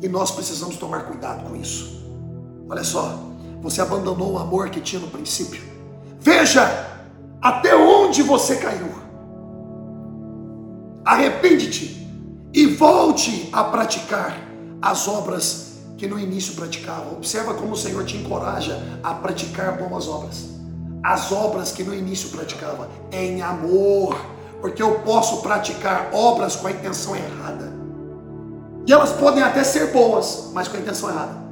[0.00, 1.99] E nós precisamos tomar cuidado com isso.
[2.70, 3.18] Olha só,
[3.60, 5.62] você abandonou o amor que tinha no princípio.
[6.20, 6.86] Veja
[7.42, 8.88] até onde você caiu.
[11.04, 12.08] Arrepende-te
[12.54, 14.38] e volte a praticar
[14.80, 17.12] as obras que no início praticava.
[17.12, 20.60] Observa como o Senhor te encoraja a praticar boas obras
[21.02, 24.16] as obras que no início praticava em amor,
[24.60, 27.72] porque eu posso praticar obras com a intenção errada.
[28.86, 31.49] E elas podem até ser boas, mas com a intenção errada.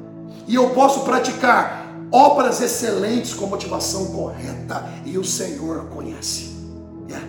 [0.48, 6.56] E eu posso praticar obras excelentes com motivação correta, e o Senhor conhece.
[7.08, 7.28] Yeah.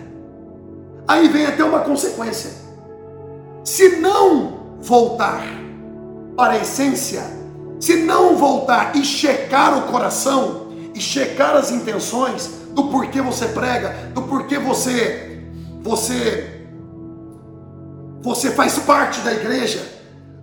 [1.06, 2.50] Aí vem até uma consequência.
[3.62, 5.44] Se não voltar
[6.34, 7.22] para a essência,
[7.78, 14.10] se não voltar e checar o coração, e checar as intenções do porquê você prega,
[14.14, 15.44] do porquê você
[15.82, 16.56] você
[18.22, 19.80] você faz parte da igreja,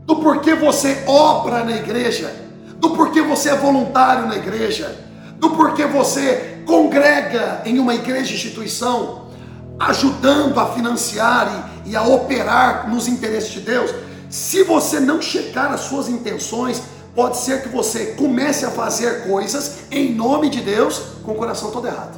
[0.06, 2.47] do porquê você obra na igreja,
[2.80, 4.96] do porquê você é voluntário na igreja,
[5.38, 9.28] do porquê você congrega em uma igreja instituição,
[9.80, 13.94] ajudando a financiar e, e a operar nos interesses de Deus.
[14.30, 16.82] Se você não checar as suas intenções,
[17.16, 21.72] pode ser que você comece a fazer coisas em nome de Deus com o coração
[21.72, 22.18] todo errado.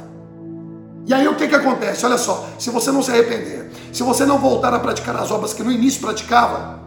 [1.06, 2.04] E aí o que, que acontece?
[2.04, 5.54] Olha só, se você não se arrepender, se você não voltar a praticar as obras
[5.54, 6.80] que no início praticava,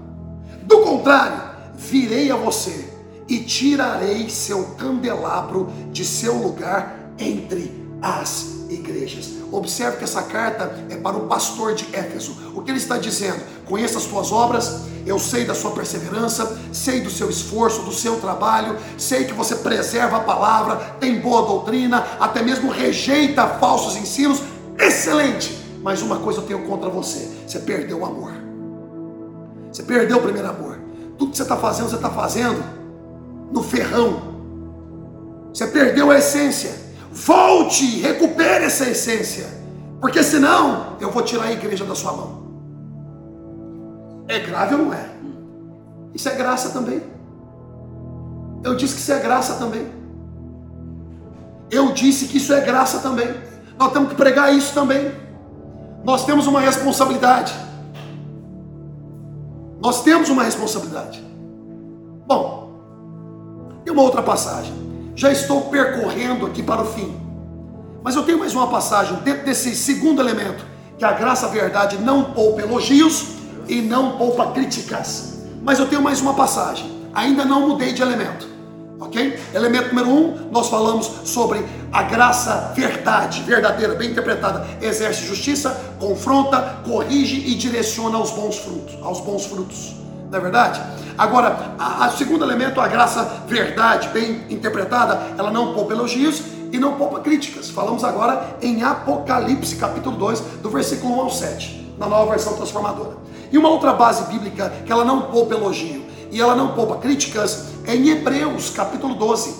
[0.63, 1.41] do contrário,
[1.75, 2.92] virei a você
[3.27, 9.31] e tirarei seu candelabro de seu lugar entre as igrejas.
[9.51, 12.35] Observe que essa carta é para o pastor de Éfeso.
[12.55, 13.39] O que ele está dizendo?
[13.65, 18.19] Conheça as tuas obras, eu sei da sua perseverança, sei do seu esforço, do seu
[18.19, 24.41] trabalho, sei que você preserva a palavra, tem boa doutrina, até mesmo rejeita falsos ensinos.
[24.79, 25.61] Excelente!
[25.83, 28.31] Mas uma coisa eu tenho contra você: você perdeu o amor.
[29.71, 30.79] Você perdeu o primeiro amor.
[31.17, 32.82] Tudo que você está fazendo, você está fazendo
[33.53, 34.33] no ferrão.
[35.53, 36.71] Você perdeu a essência.
[37.11, 39.45] Volte, recupere essa essência,
[40.01, 42.43] porque senão eu vou tirar a igreja da sua mão.
[44.27, 45.09] É grave ou não é?
[46.15, 47.03] Isso é graça também.
[48.63, 49.87] Eu disse que isso é graça também.
[51.69, 53.27] Eu disse que isso é graça também.
[53.77, 55.11] Nós temos que pregar isso também.
[56.03, 57.53] Nós temos uma responsabilidade.
[59.79, 61.23] Nós temos uma responsabilidade.
[62.25, 62.62] Bom,
[63.93, 64.83] uma outra passagem
[65.15, 67.15] já estou percorrendo aqui para o fim.
[68.03, 70.65] Mas eu tenho mais uma passagem dentro desse segundo elemento,
[70.97, 73.27] que a graça a verdade não poupa elogios
[73.67, 75.43] e não poupa críticas.
[75.61, 78.51] Mas eu tenho mais uma passagem, ainda não mudei de elemento.
[78.99, 79.39] Ok?
[79.53, 86.79] Elemento número um, nós falamos sobre a graça verdade, verdadeira, bem interpretada, exerce justiça, confronta,
[86.85, 90.02] corrige e direciona aos bons frutos, aos bons frutos
[90.33, 90.81] não é verdade?
[91.15, 96.41] Agora, a, a segundo elemento, a graça verdade, bem interpretada, ela não poupa elogios
[96.71, 97.69] e não poupa críticas.
[97.69, 103.15] Falamos agora em Apocalipse, capítulo 2, do versículo 1 ao 7, na nova versão transformadora.
[103.51, 107.65] E uma outra base bíblica que ela não poupa elogio e ela não poupa críticas
[107.85, 109.53] é em Hebreus, capítulo 12,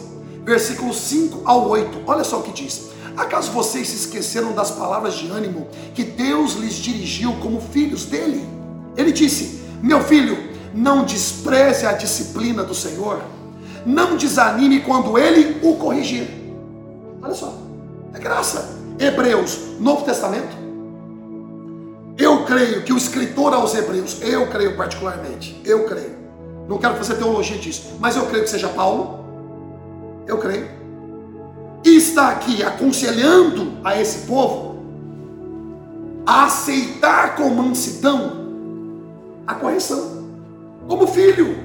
[0.43, 1.99] versículos 5 ao 8.
[2.07, 2.89] Olha só o que diz.
[3.15, 8.43] Acaso vocês se esqueceram das palavras de ânimo que Deus lhes dirigiu como filhos dele?
[8.97, 13.21] Ele disse: Meu filho, não despreze a disciplina do Senhor,
[13.86, 16.27] não desanime quando Ele o corrigir.
[17.21, 17.53] Olha só,
[18.13, 18.81] é graça.
[18.99, 20.63] Hebreus, Novo Testamento.
[22.17, 26.15] Eu creio que o escritor aos Hebreus, eu creio particularmente, eu creio,
[26.67, 29.25] não quero fazer teologia disso, mas eu creio que seja Paulo,
[30.27, 30.69] eu creio,
[31.83, 34.73] e está aqui aconselhando a esse povo
[36.23, 38.43] a aceitar com mansidão
[39.45, 40.12] a correção
[40.88, 41.58] como filho.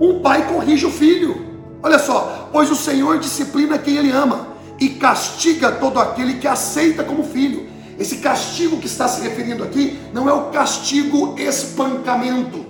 [0.00, 1.44] Um pai corrige o filho.
[1.82, 7.02] Olha só, pois o Senhor disciplina quem ele ama e castiga todo aquele que aceita
[7.04, 7.66] como filho.
[7.98, 12.66] Esse castigo que está se referindo aqui não é o castigo espancamento,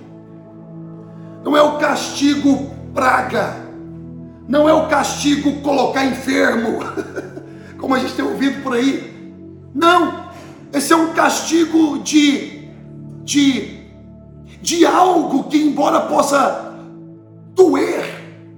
[1.43, 3.57] não é o castigo praga,
[4.47, 6.79] não é o castigo colocar enfermo,
[7.77, 9.13] como a gente tem ouvido por aí.
[9.75, 10.29] Não,
[10.71, 12.69] esse é um castigo de,
[13.23, 13.76] de
[14.61, 16.75] de algo que, embora possa
[17.53, 18.05] doer,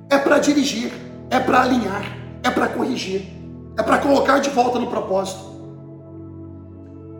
[0.09, 0.91] é para dirigir,
[1.29, 2.03] é para alinhar,
[2.43, 3.27] é para corrigir,
[3.77, 5.49] é para colocar de volta no propósito.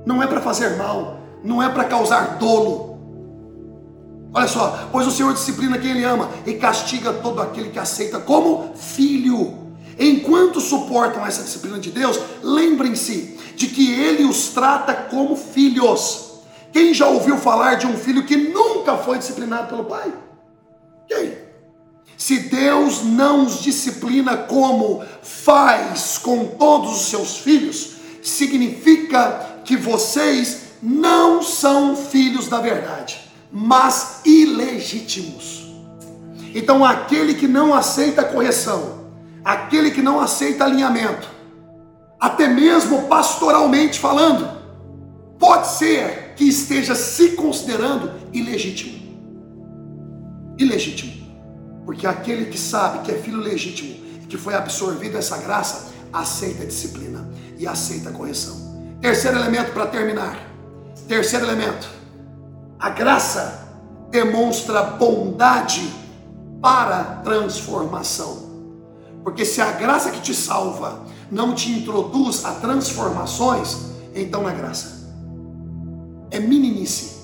[0.06, 2.98] Não é para fazer mal, não é para causar dolo.
[4.34, 8.20] Olha só, pois o Senhor disciplina quem Ele ama e castiga todo aquele que aceita
[8.20, 9.70] como filho.
[9.98, 16.29] Enquanto suportam essa disciplina de Deus, lembrem-se de que Ele os trata como filhos.
[16.72, 20.12] Quem já ouviu falar de um filho que nunca foi disciplinado pelo pai?
[21.08, 21.34] Quem?
[22.18, 30.64] Se Deus não os disciplina como faz com todos os seus filhos, significa que vocês
[30.82, 35.68] não são filhos da verdade, mas ilegítimos.
[36.54, 39.06] Então, aquele que não aceita correção,
[39.44, 41.30] aquele que não aceita alinhamento,
[42.20, 44.50] até mesmo pastoralmente falando,
[45.38, 48.98] pode ser que esteja se considerando ilegítimo.
[50.58, 51.12] Ilegítimo.
[51.86, 56.64] Porque aquele que sabe que é filho legítimo e que foi absorvido essa graça, aceita
[56.64, 58.56] a disciplina e aceita a correção.
[59.02, 60.40] Terceiro elemento para terminar.
[61.10, 61.90] Terceiro elemento.
[62.80, 63.68] A graça
[64.10, 65.94] demonstra bondade
[66.62, 68.48] para transformação.
[69.26, 73.78] Porque se a graça que te salva não te introduz a transformações,
[74.16, 74.99] então não é graça
[76.32, 77.20] é meninice.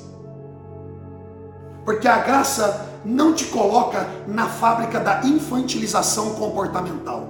[1.84, 7.30] Porque a graça não te coloca na fábrica da infantilização comportamental.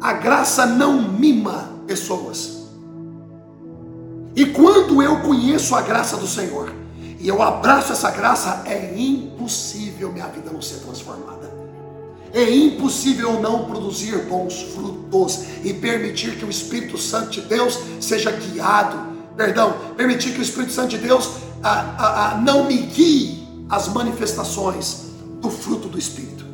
[0.00, 2.62] A graça não mima pessoas.
[4.34, 6.72] E quando eu conheço a graça do Senhor
[7.20, 11.52] e eu abraço essa graça, é impossível minha vida não ser transformada.
[12.32, 18.30] É impossível não produzir bons frutos e permitir que o Espírito Santo de Deus seja
[18.30, 19.11] guiado.
[19.36, 25.12] Perdão, permitir que o Espírito Santo de Deus a, a, não me guie as manifestações
[25.40, 26.44] do fruto do Espírito.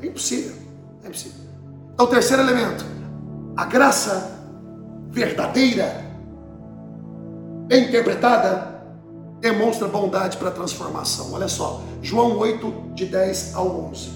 [0.00, 0.54] É impossível.
[1.02, 1.40] É impossível.
[1.92, 2.84] Então, terceiro elemento,
[3.56, 4.32] a graça
[5.10, 6.04] verdadeira,
[7.66, 8.74] bem interpretada,
[9.40, 11.32] demonstra bondade para a transformação.
[11.32, 14.10] Olha só, João 8, de 10 ao 11.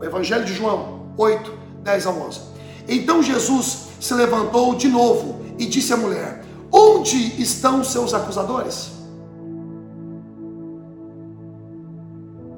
[0.00, 2.40] O Evangelho de João 8, 10 ao 11.
[2.86, 8.90] Então Jesus se levantou de novo e disse à mulher: Onde estão seus acusadores?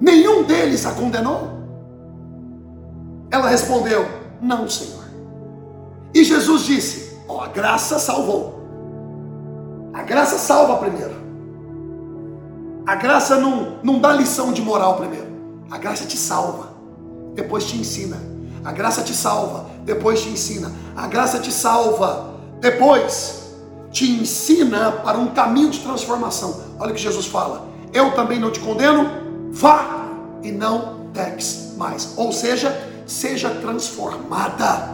[0.01, 1.51] Nenhum deles a condenou?
[3.31, 4.07] Ela respondeu:
[4.41, 5.05] Não, Senhor.
[6.13, 8.61] E Jesus disse: Ó, oh, a graça salvou.
[9.93, 11.21] A graça salva primeiro.
[12.87, 15.29] A graça não, não dá lição de moral primeiro.
[15.71, 16.73] A graça te salva,
[17.35, 18.17] depois te ensina.
[18.65, 20.73] A graça te salva, depois te ensina.
[20.97, 23.39] A graça te salva, depois
[23.91, 26.61] te ensina para um caminho de transformação.
[26.78, 29.09] Olha o que Jesus fala: Eu também não te condeno,
[29.51, 30.09] vá
[30.43, 32.14] e não peques mais.
[32.16, 32.74] Ou seja,
[33.07, 34.91] seja transformada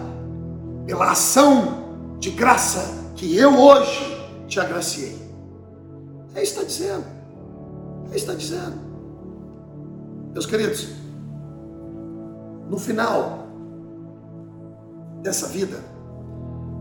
[0.87, 4.17] pela ação de graça que eu hoje
[4.47, 5.17] te agraciei.
[6.35, 7.05] É isso que está dizendo.
[8.13, 8.87] É isso que está dizendo.
[10.33, 10.89] Meus queridos,
[12.69, 13.47] no final
[15.23, 15.83] dessa vida,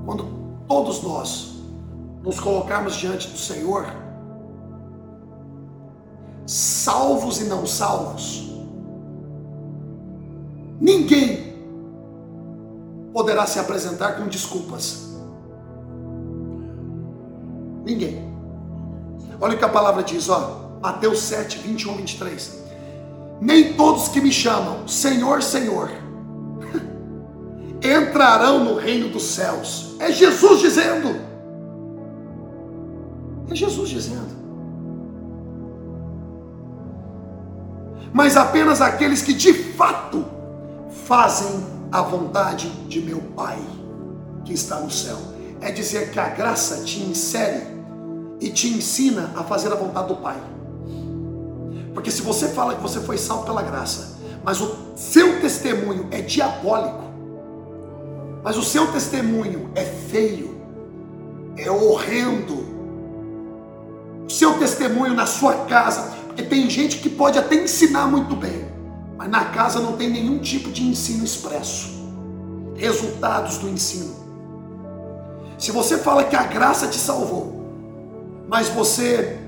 [0.05, 0.27] quando
[0.67, 1.54] todos nós
[2.25, 3.85] nos colocarmos diante do Senhor,
[6.47, 8.51] salvos e não salvos,
[10.81, 11.53] ninguém
[13.13, 15.05] poderá se apresentar com desculpas.
[17.85, 18.33] Ninguém.
[19.39, 22.63] Olha o que a palavra diz, ó, Mateus 7, 21, 23.
[23.39, 25.91] Nem todos que me chamam Senhor, Senhor
[27.83, 29.95] entrarão no reino dos céus.
[29.99, 31.24] É Jesus dizendo.
[33.49, 34.45] É Jesus dizendo.
[38.13, 40.25] Mas apenas aqueles que de fato
[41.05, 43.59] fazem a vontade de meu Pai
[44.43, 45.17] que está no céu.
[45.61, 47.75] É dizer que a graça te insere
[48.39, 50.37] e te ensina a fazer a vontade do Pai.
[51.93, 56.21] Porque se você fala que você foi salvo pela graça, mas o seu testemunho é
[56.21, 57.03] diabólico,
[58.43, 60.55] mas o seu testemunho é feio,
[61.57, 62.64] é horrendo,
[64.35, 68.65] seu testemunho na sua casa, porque tem gente que pode até ensinar muito bem,
[69.15, 71.95] mas na casa não tem nenhum tipo de ensino expresso.
[72.75, 74.13] Resultados do ensino.
[75.57, 77.65] Se você fala que a graça te salvou,
[78.49, 79.39] mas você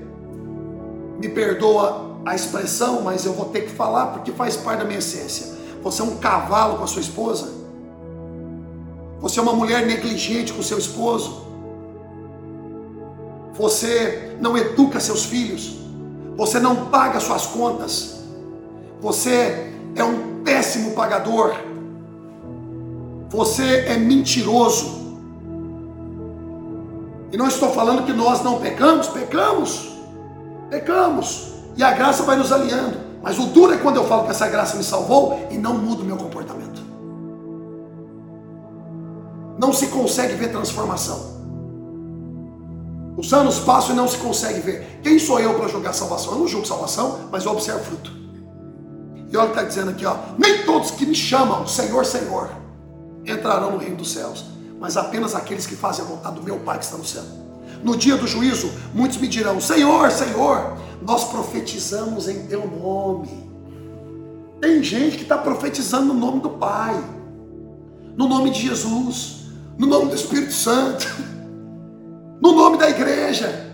[1.18, 5.00] me perdoa a expressão, mas eu vou ter que falar porque faz parte da minha
[5.00, 5.54] essência.
[5.82, 7.52] Você é um cavalo com a sua esposa?
[9.20, 11.47] Você é uma mulher negligente com seu esposo?
[13.58, 15.76] Você não educa seus filhos?
[16.36, 18.20] Você não paga suas contas?
[19.00, 21.56] Você é um péssimo pagador.
[23.28, 25.18] Você é mentiroso.
[27.32, 29.92] E não estou falando que nós não pecamos, pecamos.
[30.70, 31.54] Pecamos.
[31.76, 32.96] E a graça vai nos alinhando.
[33.20, 36.04] Mas o duro é quando eu falo que essa graça me salvou e não mudo
[36.04, 36.80] meu comportamento.
[39.58, 41.37] Não se consegue ver transformação.
[43.18, 45.00] Os anos passam e não se consegue ver.
[45.02, 46.32] Quem sou eu para julgar salvação?
[46.32, 48.12] Eu não julgo salvação, mas eu observo fruto.
[49.30, 50.16] E olha o que está dizendo aqui, ó.
[50.38, 52.48] Nem todos que me chamam Senhor, Senhor
[53.26, 54.44] entrarão no reino dos céus,
[54.80, 57.24] mas apenas aqueles que fazem a vontade do meu Pai que está no céu.
[57.82, 63.48] No dia do juízo, muitos me dirão: Senhor, Senhor, nós profetizamos em teu nome.
[64.60, 66.98] Tem gente que está profetizando no nome do Pai,
[68.16, 71.06] no nome de Jesus, no nome do Espírito Santo,
[72.40, 73.66] no nome da igreja.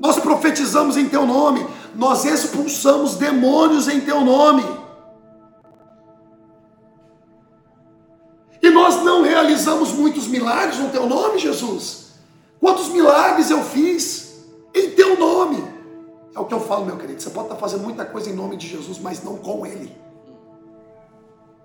[0.00, 4.64] Nós profetizamos em teu nome, nós expulsamos demônios em teu nome.
[8.62, 12.08] E nós não realizamos muitos milagres no teu nome, Jesus.
[12.60, 14.44] Quantos milagres eu fiz
[14.74, 15.64] em teu nome?
[16.34, 17.20] É o que eu falo, meu querido.
[17.20, 19.96] Você pode estar fazendo muita coisa em nome de Jesus, mas não com Ele.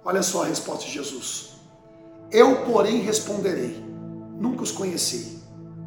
[0.06, 1.54] Olha só a resposta de Jesus.
[2.32, 3.82] Eu, porém, responderei:
[4.39, 5.39] Nunca os conheci.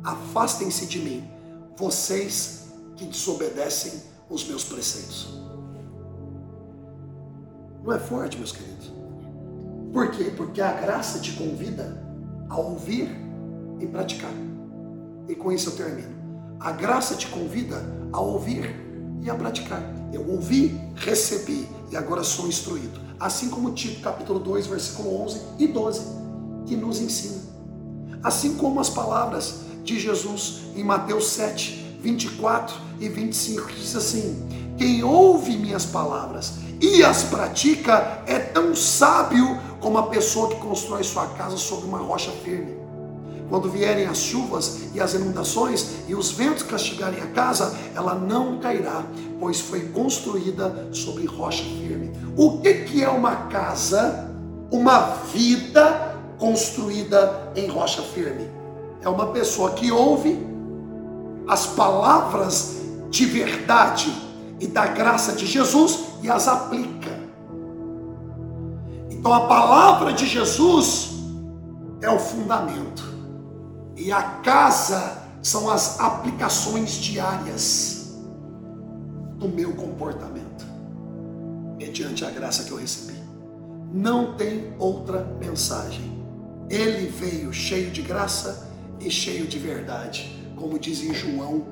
[0.02, 1.28] Afastem-se de mim,
[1.76, 2.66] vocês
[2.96, 3.92] que desobedecem
[4.30, 5.40] os meus preceitos.
[7.84, 8.92] Não é forte, meus queridos?
[9.92, 10.32] Por quê?
[10.36, 12.04] Porque a graça te convida
[12.48, 13.08] a ouvir
[13.80, 14.32] e praticar.
[15.28, 16.14] E com isso eu termino.
[16.58, 17.82] A graça te convida
[18.12, 18.74] a ouvir
[19.22, 19.82] e a praticar.
[20.12, 23.00] Eu ouvi, recebi e agora sou instruído.
[23.18, 26.00] Assim como Tito capítulo 2, versículo 11 e 12,
[26.66, 27.45] que nos ensina.
[28.22, 34.46] Assim como as palavras de Jesus em Mateus 7, 24 e 25, que diz assim:
[34.76, 41.02] Quem ouve minhas palavras e as pratica é tão sábio como a pessoa que constrói
[41.02, 42.76] sua casa sobre uma rocha firme.
[43.48, 48.58] Quando vierem as chuvas e as inundações e os ventos castigarem a casa, ela não
[48.58, 49.04] cairá,
[49.38, 52.12] pois foi construída sobre rocha firme.
[52.36, 54.28] O que, que é uma casa?
[54.70, 55.00] Uma
[55.32, 56.05] vida
[56.38, 58.50] construída em rocha firme.
[59.02, 60.38] É uma pessoa que ouve
[61.48, 62.76] as palavras
[63.10, 64.12] de verdade
[64.58, 67.10] e da graça de Jesus e as aplica.
[69.10, 71.12] Então a palavra de Jesus
[72.00, 73.04] é o fundamento.
[73.96, 78.16] E a casa são as aplicações diárias
[79.38, 80.66] do meu comportamento,
[81.78, 83.18] mediante a graça que eu recebi.
[83.92, 86.15] Não tem outra mensagem.
[86.68, 88.68] Ele veio cheio de graça
[89.00, 91.64] e cheio de verdade, como diz em João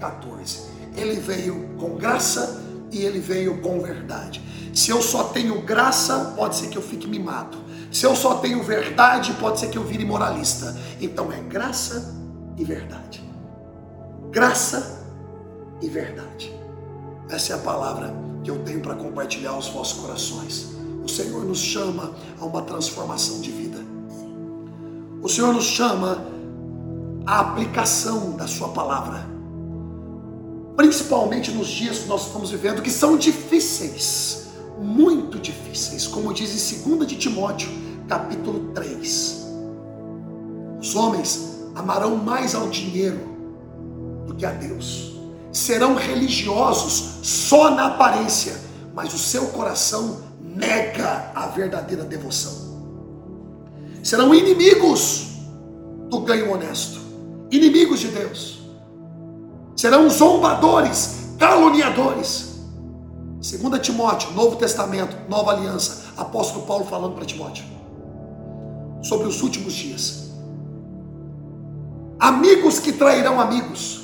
[0.00, 0.62] 1,14.
[0.96, 4.42] Ele veio com graça e ele veio com verdade.
[4.74, 7.58] Se eu só tenho graça, pode ser que eu fique mimado.
[7.92, 10.76] Se eu só tenho verdade, pode ser que eu vire moralista.
[11.00, 12.14] Então é graça
[12.56, 13.22] e verdade.
[14.30, 15.04] Graça
[15.80, 16.52] e verdade.
[17.28, 20.70] Essa é a palavra que eu tenho para compartilhar aos vossos corações.
[21.02, 23.69] O Senhor nos chama a uma transformação de vida.
[25.22, 26.24] O Senhor nos chama
[27.26, 29.28] à aplicação da Sua palavra.
[30.76, 34.40] Principalmente nos dias que nós estamos vivendo, que são difíceis
[34.80, 37.70] muito difíceis, como diz em 2 de Timóteo,
[38.08, 39.46] capítulo 3.
[40.80, 43.20] Os homens amarão mais ao dinheiro
[44.26, 45.20] do que a Deus.
[45.52, 48.58] Serão religiosos só na aparência,
[48.94, 52.69] mas o seu coração nega a verdadeira devoção.
[54.02, 55.28] Serão inimigos
[56.08, 57.00] do ganho honesto,
[57.50, 58.60] inimigos de Deus.
[59.76, 62.50] Serão zombadores, caluniadores
[63.40, 67.64] 2 Timóteo, Novo Testamento, Nova Aliança, apóstolo Paulo falando para Timóteo
[69.02, 70.30] sobre os últimos dias.
[72.18, 73.98] Amigos que trairão amigos,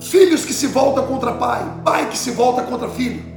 [0.00, 3.35] filhos que se voltam contra pai, pai que se volta contra filho.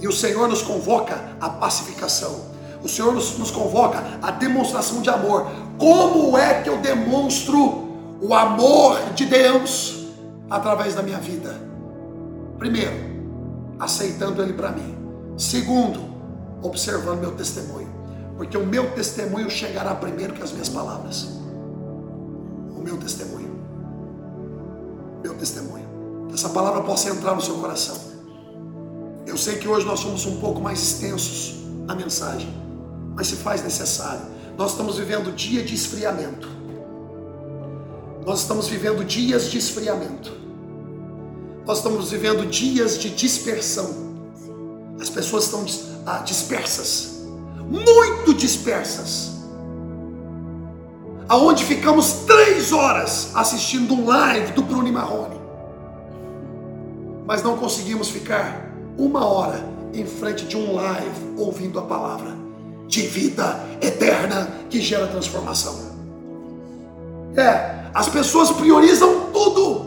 [0.00, 2.46] E o Senhor nos convoca à pacificação.
[2.82, 5.46] O Senhor nos, nos convoca à demonstração de amor.
[5.76, 7.88] Como é que eu demonstro
[8.20, 10.06] o amor de Deus
[10.48, 11.54] através da minha vida?
[12.58, 12.94] Primeiro,
[13.78, 14.96] aceitando Ele para mim.
[15.36, 16.00] Segundo,
[16.62, 17.88] observando meu testemunho.
[18.36, 21.24] Porque o meu testemunho chegará primeiro que as minhas palavras.
[22.76, 23.58] O meu testemunho.
[25.22, 25.88] Meu testemunho.
[26.28, 28.07] Que essa palavra possa entrar no seu coração.
[29.28, 31.56] Eu sei que hoje nós somos um pouco mais extensos
[31.86, 32.48] na mensagem,
[33.14, 34.22] mas se faz necessário.
[34.56, 36.48] Nós estamos vivendo dia de esfriamento.
[38.24, 40.32] Nós estamos vivendo dias de esfriamento.
[41.66, 43.94] Nós estamos vivendo dias de dispersão.
[44.98, 45.64] As pessoas estão
[46.06, 47.18] ah, dispersas,
[47.68, 49.32] muito dispersas.
[51.28, 55.38] Aonde ficamos três horas assistindo um live do Bruno Marrone,
[57.26, 58.67] mas não conseguimos ficar
[58.98, 62.36] uma hora em frente de um live ouvindo a palavra
[62.88, 65.96] de vida eterna que gera transformação.
[67.36, 69.86] É, as pessoas priorizam tudo,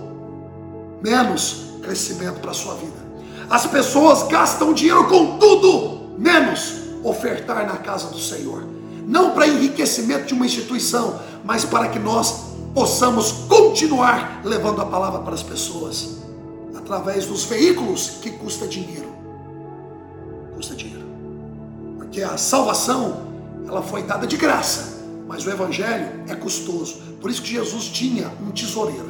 [1.03, 3.01] menos crescimento para sua vida.
[3.49, 8.63] As pessoas gastam dinheiro com tudo, menos ofertar na casa do Senhor.
[9.05, 15.19] Não para enriquecimento de uma instituição, mas para que nós possamos continuar levando a palavra
[15.19, 16.20] para as pessoas
[16.91, 19.07] através dos veículos que custa dinheiro.
[20.53, 21.05] Custa dinheiro.
[21.97, 23.27] Porque a salvação,
[23.65, 27.01] ela foi dada de graça, mas o evangelho é custoso.
[27.21, 29.09] Por isso que Jesus tinha um tesoureiro.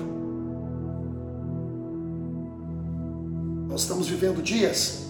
[3.68, 5.08] Nós estamos vivendo dias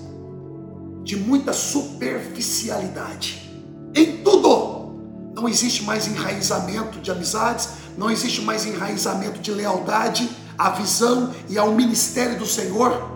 [1.03, 3.51] de muita superficialidade
[3.93, 4.93] em tudo.
[5.35, 7.67] Não existe mais enraizamento de amizades,
[7.97, 13.09] não existe mais enraizamento de lealdade à visão e ao ministério do Senhor.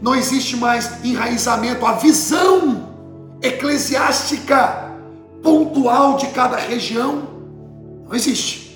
[0.00, 2.88] Não existe mais enraizamento à visão
[3.42, 4.92] eclesiástica
[5.42, 7.28] pontual de cada região.
[8.06, 8.68] Não existe.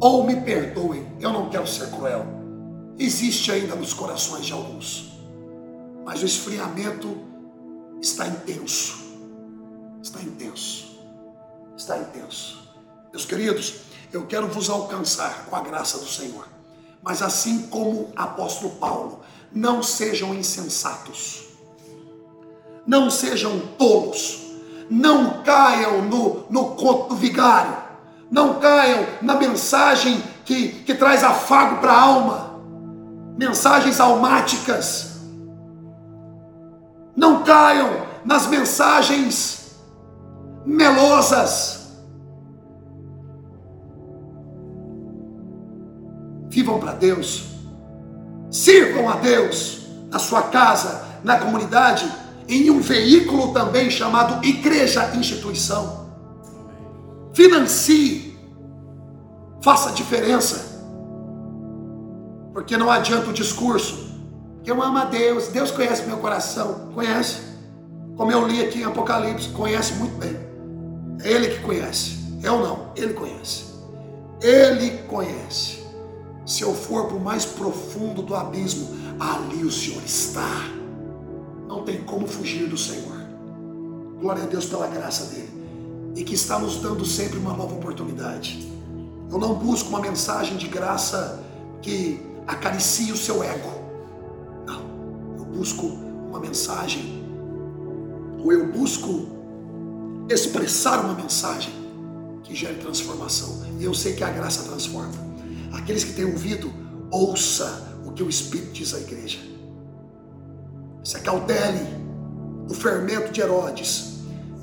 [0.00, 2.36] Ou me perdoem, eu não quero ser cruel
[2.98, 5.12] existe ainda nos corações de alguns.
[6.04, 7.16] Mas o esfriamento
[8.00, 9.04] está intenso.
[10.02, 10.96] Está intenso.
[11.76, 12.58] Está intenso.
[13.12, 13.74] Meus queridos,
[14.12, 16.46] eu quero vos alcançar com a graça do Senhor.
[17.02, 19.20] Mas assim como apóstolo Paulo,
[19.52, 21.44] não sejam insensatos,
[22.86, 24.46] não sejam tolos,
[24.90, 27.76] não caiam no, no conto do vigário,
[28.30, 32.60] não caiam na mensagem que, que traz afago para a alma,
[33.36, 35.16] mensagens almáticas.
[37.16, 39.76] Não caiam nas mensagens
[40.64, 41.85] melosas.
[46.56, 47.48] Vivam para Deus,
[48.50, 52.10] sirvam a Deus na sua casa, na comunidade,
[52.48, 56.06] em um veículo também chamado igreja instituição.
[57.34, 58.38] Financie,
[59.62, 60.82] faça diferença.
[62.54, 64.08] Porque não adianta o discurso.
[64.64, 67.36] Eu amo a Deus, Deus conhece meu coração, conhece.
[68.16, 70.34] Como eu li aqui em Apocalipse, conhece muito bem.
[71.22, 73.66] É Ele que conhece, eu não, Ele conhece.
[74.40, 75.84] Ele conhece.
[76.46, 78.86] Se eu for para o mais profundo do abismo,
[79.18, 80.70] ali o Senhor está.
[81.66, 83.16] Não tem como fugir do Senhor.
[84.20, 85.50] Glória a Deus pela graça dele.
[86.14, 88.72] E que está nos dando sempre uma nova oportunidade.
[89.28, 91.42] Eu não busco uma mensagem de graça
[91.82, 93.70] que acaricie o seu ego.
[94.64, 94.82] Não.
[95.36, 97.24] Eu busco uma mensagem,
[98.38, 99.26] ou eu busco
[100.30, 101.74] expressar uma mensagem
[102.44, 103.66] que gere transformação.
[103.80, 105.25] E eu sei que a graça transforma.
[105.72, 106.72] Aqueles que têm ouvido,
[107.10, 109.38] ouça o que o Espírito diz à igreja.
[111.04, 111.86] Se acautele
[112.66, 114.18] do fermento de Herodes,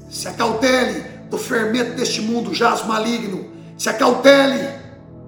[0.09, 4.69] se acautele do fermento deste mundo jaz maligno, se acautele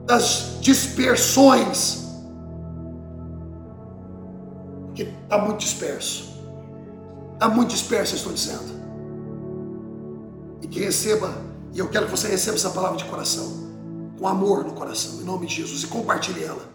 [0.05, 2.05] das dispersões,
[4.85, 6.41] porque está muito disperso,
[7.33, 8.75] está muito disperso, estou dizendo,
[10.61, 11.33] e que receba,
[11.73, 13.64] e eu quero que você receba essa palavra de coração,
[14.17, 16.73] com amor no coração, em nome de Jesus, e compartilhe ela.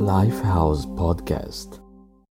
[0.00, 1.83] Lifehouse Podcast.